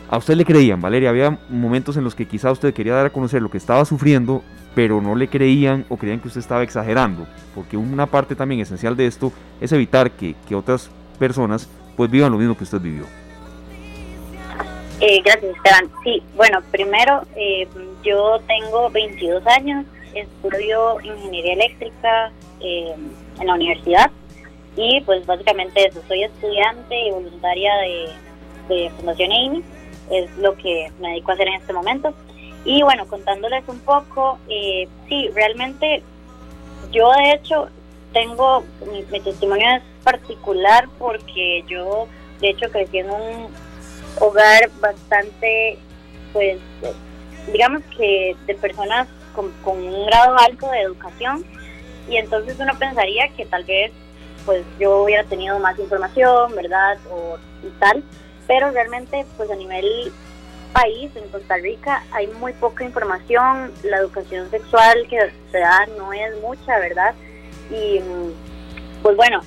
[0.08, 3.10] a usted le creían, Valeria, había momentos en los que quizá usted quería dar a
[3.10, 4.42] conocer lo que estaba sufriendo,
[4.76, 8.94] pero no le creían o creían que usted estaba exagerando, porque una parte también esencial
[8.94, 11.66] de esto es evitar que, que otras personas
[11.96, 13.06] pues vivan lo mismo que usted vivió.
[15.00, 15.90] Eh, gracias, Esteban.
[16.04, 17.66] Sí, bueno, primero, eh,
[18.04, 22.94] yo tengo 22 años, estudio ingeniería eléctrica eh,
[23.40, 24.10] en la universidad
[24.76, 29.64] y pues básicamente eso, soy estudiante y voluntaria de, de Fundación AIMI,
[30.10, 32.14] es lo que me dedico a hacer en este momento.
[32.66, 36.02] Y bueno, contándoles un poco, eh, sí, realmente
[36.90, 37.68] yo de hecho
[38.12, 42.08] tengo, mi, mi testimonio es particular porque yo
[42.40, 43.48] de hecho crecí en un
[44.20, 45.78] hogar bastante,
[46.32, 46.58] pues,
[47.52, 51.44] digamos que de personas con, con un grado alto de educación
[52.08, 53.92] y entonces uno pensaría que tal vez
[54.44, 56.98] pues yo hubiera tenido más información, ¿verdad?
[57.12, 58.02] O y tal,
[58.48, 60.12] pero realmente pues a nivel
[60.76, 65.18] país, en Costa Rica, hay muy poca información, la educación sexual que
[65.50, 67.14] se da no es mucha, ¿verdad?
[67.70, 69.40] Y mm, pues bueno,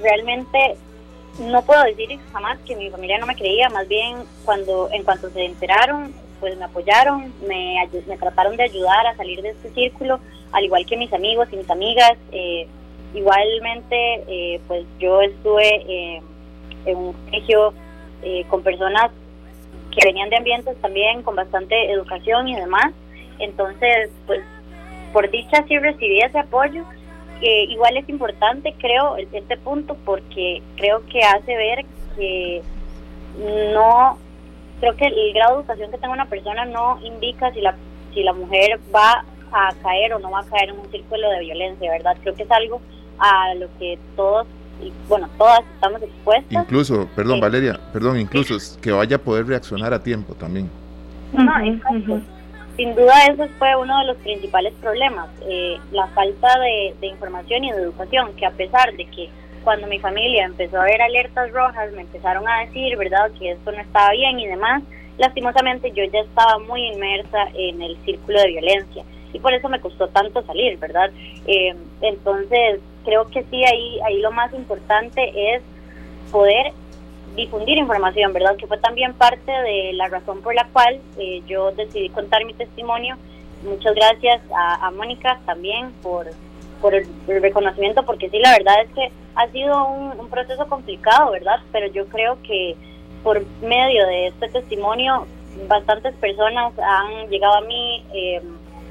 [0.00, 0.76] realmente
[1.38, 5.30] no puedo decir jamás que mi familia no me creía, más bien cuando en cuanto
[5.30, 7.76] se enteraron, pues me apoyaron, me,
[8.08, 10.18] me trataron de ayudar a salir de este círculo,
[10.50, 12.14] al igual que mis amigos y mis amigas.
[12.32, 12.66] Eh,
[13.14, 16.16] igualmente, eh, pues yo estuve
[16.86, 17.72] en un colegio
[18.48, 19.10] con personas
[19.94, 22.92] que venían de ambientes también con bastante educación y demás.
[23.38, 24.40] Entonces, pues
[25.12, 26.84] por dicha sí recibí ese apoyo.
[27.40, 31.84] que igual es importante, creo, este punto, porque creo que hace ver
[32.16, 32.62] que
[33.74, 34.16] no,
[34.80, 37.74] creo que el grado de educación que tenga una persona no indica si la,
[38.14, 41.40] si la mujer va a caer o no va a caer en un círculo de
[41.40, 42.16] violencia, ¿verdad?
[42.22, 42.80] Creo que es algo
[43.18, 44.46] a lo que todos
[45.08, 46.52] bueno, todas estamos expuestas.
[46.52, 50.70] Incluso, perdón Valeria, perdón, incluso que vaya a poder reaccionar a tiempo también.
[51.32, 52.20] No, exacto.
[52.76, 57.70] Sin duda eso fue uno de los principales problemas, eh, la falta de, información y
[57.70, 59.28] de educación, que a pesar de que
[59.62, 63.70] cuando mi familia empezó a ver alertas rojas, me empezaron a decir, ¿verdad?, que esto
[63.72, 64.82] no estaba bien y demás,
[65.18, 69.80] lastimosamente yo ya estaba muy inmersa en el círculo de violencia y por eso me
[69.80, 71.10] costó tanto salir, ¿verdad?
[71.46, 75.62] Eh, entonces, creo que sí, ahí, ahí lo más importante es
[76.30, 76.72] poder
[77.34, 78.56] difundir información, ¿verdad?
[78.56, 82.54] Que fue también parte de la razón por la cual eh, yo decidí contar mi
[82.54, 83.16] testimonio.
[83.62, 86.26] Muchas gracias a, Mónica también por,
[86.80, 91.60] por el, reconocimiento, porque sí, la verdad es que ha sido un, proceso complicado, ¿verdad?
[91.70, 92.74] Pero yo creo que
[93.22, 95.26] por medio de este testimonio,
[95.68, 98.04] bastantes personas han llegado a mí.
[98.14, 98.42] Eh,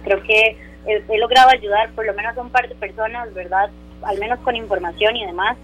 [0.03, 3.69] creo que he, logrado ayudar por lo menos a un par de personas, ¿verdad?
[4.03, 5.57] Al menos con información y demás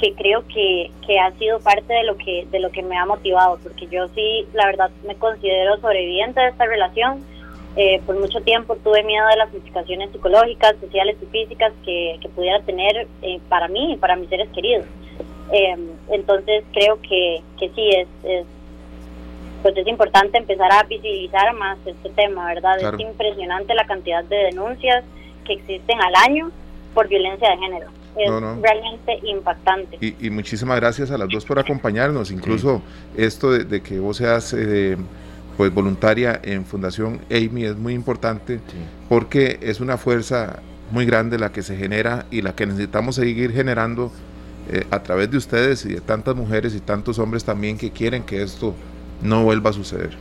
[0.00, 3.06] que creo que, que ha sido parte de lo que de lo que me ha
[3.06, 7.24] motivado porque yo sí la verdad me considero sobreviviente de esta relación.
[7.78, 12.28] Eh, por mucho tiempo tuve miedo de las implicaciones psicológicas sociales y físicas que, que
[12.30, 14.86] pudiera tener eh, para mí y para mis seres queridos.
[15.52, 15.76] Eh,
[16.10, 18.46] entonces creo que, que sí es, es
[19.62, 22.78] pues es importante empezar a visibilizar más este tema, ¿verdad?
[22.78, 25.04] Es impresionante la cantidad de denuncias
[25.44, 26.50] que existen al año
[26.96, 27.86] por violencia de género.
[28.16, 29.98] Es realmente impactante.
[30.00, 32.80] Y, muchísimas gracias a las dos por acompañarnos, incluso
[33.14, 34.96] esto de, que vos seas eh,
[35.58, 38.60] pues voluntaria en Fundación Amy es muy importante
[39.10, 43.52] porque es una fuerza muy grande la que se genera y la que necesitamos seguir
[43.52, 44.10] generando
[44.72, 48.22] eh, a través de ustedes y de tantas mujeres y tantos hombres también que quieren
[48.22, 48.74] que esto
[49.22, 50.16] no vuelva a suceder.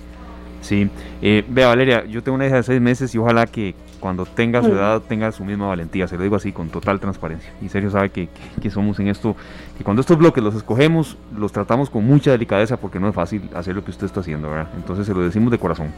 [0.62, 0.90] Sí,
[1.22, 4.62] eh, vea Valeria, yo tengo una hija de seis meses y ojalá que cuando tenga
[4.62, 7.52] su edad tenga su misma valentía, se lo digo así con total transparencia.
[7.62, 8.30] Y serio sabe que,
[8.62, 9.36] que, somos en esto,
[9.78, 13.50] que cuando estos bloques los escogemos, los tratamos con mucha delicadeza porque no es fácil
[13.54, 14.70] hacer lo que usted está haciendo, ¿verdad?
[14.76, 15.94] Entonces se lo decimos de corazón.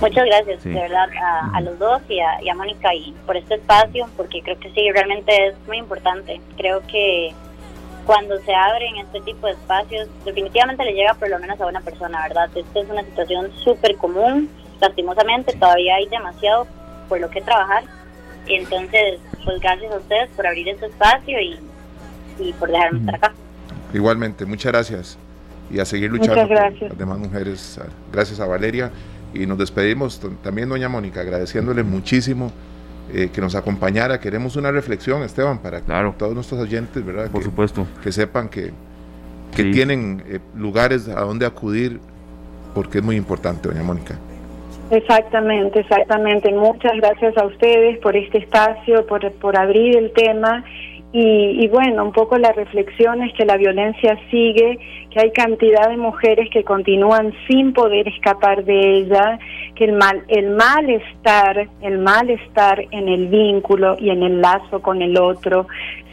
[0.00, 1.08] Muchas gracias, de verdad,
[1.52, 4.70] a, los dos y a, y a Mónica y por este espacio, porque creo que
[4.70, 6.40] sí, realmente es muy importante.
[6.56, 7.34] Creo que
[8.08, 11.82] cuando se abren este tipo de espacios, definitivamente le llega por lo menos a una
[11.82, 12.48] persona, ¿verdad?
[12.54, 14.48] Esta es una situación súper común,
[14.80, 16.66] lastimosamente todavía hay demasiado
[17.08, 17.84] por lo que trabajar.
[18.46, 21.58] Y entonces, pues gracias a ustedes por abrir este espacio y,
[22.58, 23.32] por dejarme estar acá.
[23.92, 25.18] Igualmente, muchas gracias.
[25.70, 27.80] Y a seguir luchando por las demás mujeres.
[28.12, 28.90] Gracias a Valeria.
[29.34, 32.50] Y nos despedimos también, doña Mónica, agradeciéndole muchísimo
[33.12, 34.18] eh, que nos acompañara.
[34.20, 37.30] Queremos una reflexión, Esteban, para todos nuestros oyentes, ¿verdad?
[37.30, 37.86] Por supuesto.
[38.02, 38.72] Que sepan que,
[39.54, 42.00] que tienen eh, lugares a donde acudir,
[42.74, 44.18] porque es muy importante, doña Mónica.
[44.90, 46.52] Exactamente, exactamente.
[46.52, 50.64] Muchas gracias a ustedes por este espacio, por, por abrir el tema
[51.10, 54.78] y, bueno, un poco la reflexión es que la violencia sigue,
[55.10, 59.38] que hay cantidad de mujeres que continúan sin poder escapar de ella,
[59.74, 65.00] que el mal, el malestar, el malestar en el vínculo y en el lazo con
[65.00, 65.66] el otro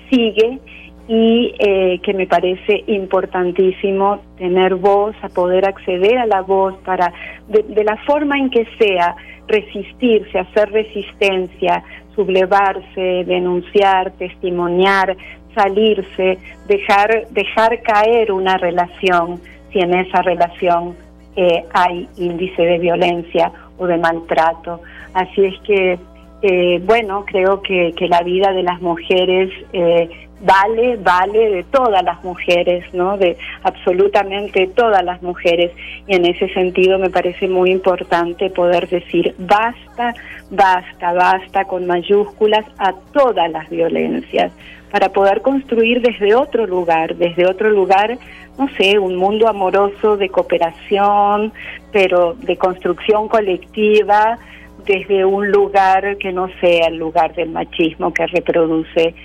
[0.10, 0.60] sigue
[1.08, 7.14] y eh, que me parece importantísimo tener voz, a poder acceder a la voz para,
[7.48, 9.16] de la forma en que sea,
[9.48, 11.84] resistirse, hacer resistencia,
[12.16, 15.16] sublevarse, denunciar, testimoniar,
[15.54, 16.38] salirse,
[16.68, 19.40] dejar, dejar caer una relación
[19.72, 20.96] si en esa relación
[21.36, 24.82] eh, hay índice de violencia o de maltrato.
[25.14, 26.00] Así es que,
[26.42, 30.10] eh, bueno, creo que, que, la vida de las mujeres eh,
[30.42, 33.18] vale, vale de todas las mujeres, ¿no?
[33.18, 35.72] De absolutamente todas las mujeres.
[36.08, 40.14] Y en ese sentido me parece muy importante poder decir basta,
[40.50, 44.52] basta, basta con mayúsculas a todas las violencias
[44.92, 48.18] para poder construir desde otro lugar, desde otro lugar,
[48.58, 51.52] no sé, un mundo amoroso de cooperación,
[51.92, 54.38] pero de construcción colectiva,
[54.86, 59.16] desde un lugar que no sea el lugar del machismo que reproduce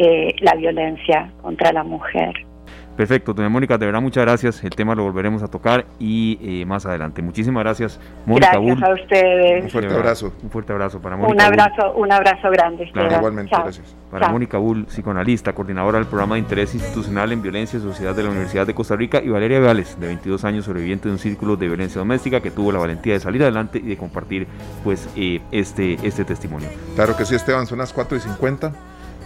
[0.00, 2.34] eh, la violencia contra la mujer.
[3.00, 4.62] Perfecto, doña Mónica, de verdad muchas gracias.
[4.62, 7.22] El tema lo volveremos a tocar y eh, más adelante.
[7.22, 9.64] Muchísimas gracias, Mónica Gracias a ustedes.
[9.64, 10.32] Un fuerte abrazo.
[10.42, 11.32] Un fuerte abrazo para Mónica.
[11.32, 12.90] Un abrazo, un abrazo grande.
[12.92, 13.62] Claro, igualmente, Chao.
[13.62, 13.96] gracias.
[14.10, 14.32] Para Chao.
[14.32, 18.30] Mónica Bull, psicoanalista, coordinadora del programa de interés institucional en violencia y sociedad de la
[18.30, 21.68] Universidad de Costa Rica, y Valeria Gales, de 22 años, sobreviviente de un círculo de
[21.68, 24.46] violencia doméstica, que tuvo la valentía de salir adelante y de compartir
[24.84, 26.68] pues eh, este, este testimonio.
[26.96, 28.72] Claro que sí, Esteban, son las 4 y 50.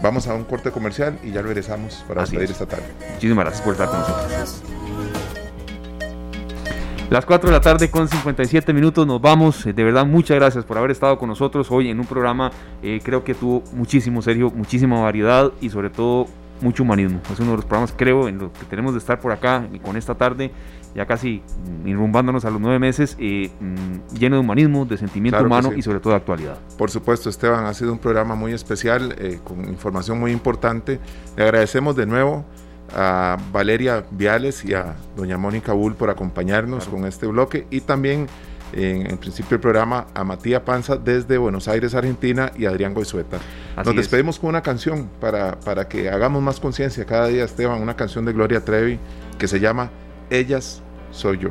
[0.05, 2.61] Vamos a un corte comercial y ya regresamos para Así despedir es.
[2.61, 2.93] esta tarde.
[3.15, 4.63] Muchísimas gracias por estar con nosotros.
[7.09, 9.65] Las 4 de la tarde con 57 minutos nos vamos.
[9.65, 12.51] Eh, De verdad, muchas gracias por haber estado con nosotros hoy en un programa.
[12.83, 16.27] eh, creo que tuvo muchísimo, Sergio, muchísima variedad y sobre todo
[16.61, 17.21] mucho humanismo.
[17.33, 19.79] Es uno de los programas, creo, en los que tenemos de estar por acá y
[19.79, 20.51] con esta tarde,
[20.95, 21.43] ya casi
[21.85, 25.81] irrumbándonos a los nueve meses, eh, mm, lleno de humanismo, de sentimiento Claro humano sí.
[25.81, 26.59] y sobre todo de actualidad.
[26.79, 31.01] Por supuesto, Esteban, ha sido un programa muy especial, eh, con información muy importante.
[31.37, 32.45] Le agradecemos de nuevo
[32.95, 38.29] a Valeria Viales y a doña Mónica Bull por acompañarnos con este bloque y también
[38.73, 43.39] en, en principio del programa a Matías Panza desde Buenos Aires, Argentina y Adrián Goizueta.
[43.75, 43.97] Así Nos es.
[43.97, 48.25] despedimos con una canción para, para que hagamos más conciencia cada día, Esteban, una canción
[48.25, 49.01] de Gloria Trevi
[49.39, 49.91] que se llama
[50.31, 50.84] Ellas
[51.15, 51.51] Soy Yo.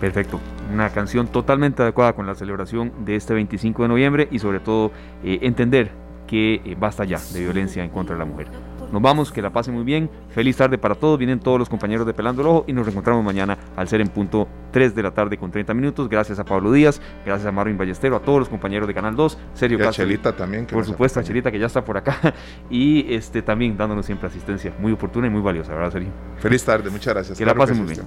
[0.00, 0.38] Perfecto,
[0.72, 4.92] una canción totalmente adecuada con la celebración de este 25 de noviembre y sobre todo
[5.24, 5.90] eh, entender
[6.28, 8.46] que eh, basta ya de violencia en contra de la mujer.
[8.92, 12.06] Nos vamos, que la pasen muy bien, feliz tarde para todos, vienen todos los compañeros
[12.06, 15.10] de Pelando el Ojo y nos reencontramos mañana al ser en punto 3 de la
[15.10, 16.08] tarde con 30 minutos.
[16.08, 19.38] Gracias a Pablo Díaz, gracias a Marvin Ballestero, a todos los compañeros de Canal 2,
[19.52, 20.64] Sergio Y a Chelita también.
[20.64, 21.22] que por supuesto a.
[21.22, 22.32] Chelita que ya está por acá
[22.70, 26.12] y este también dándonos siempre asistencia muy oportuna y muy valiosa, ¿verdad Sergio?
[26.38, 27.36] Feliz tarde, muchas gracias.
[27.36, 28.06] Que la pasen muy bien.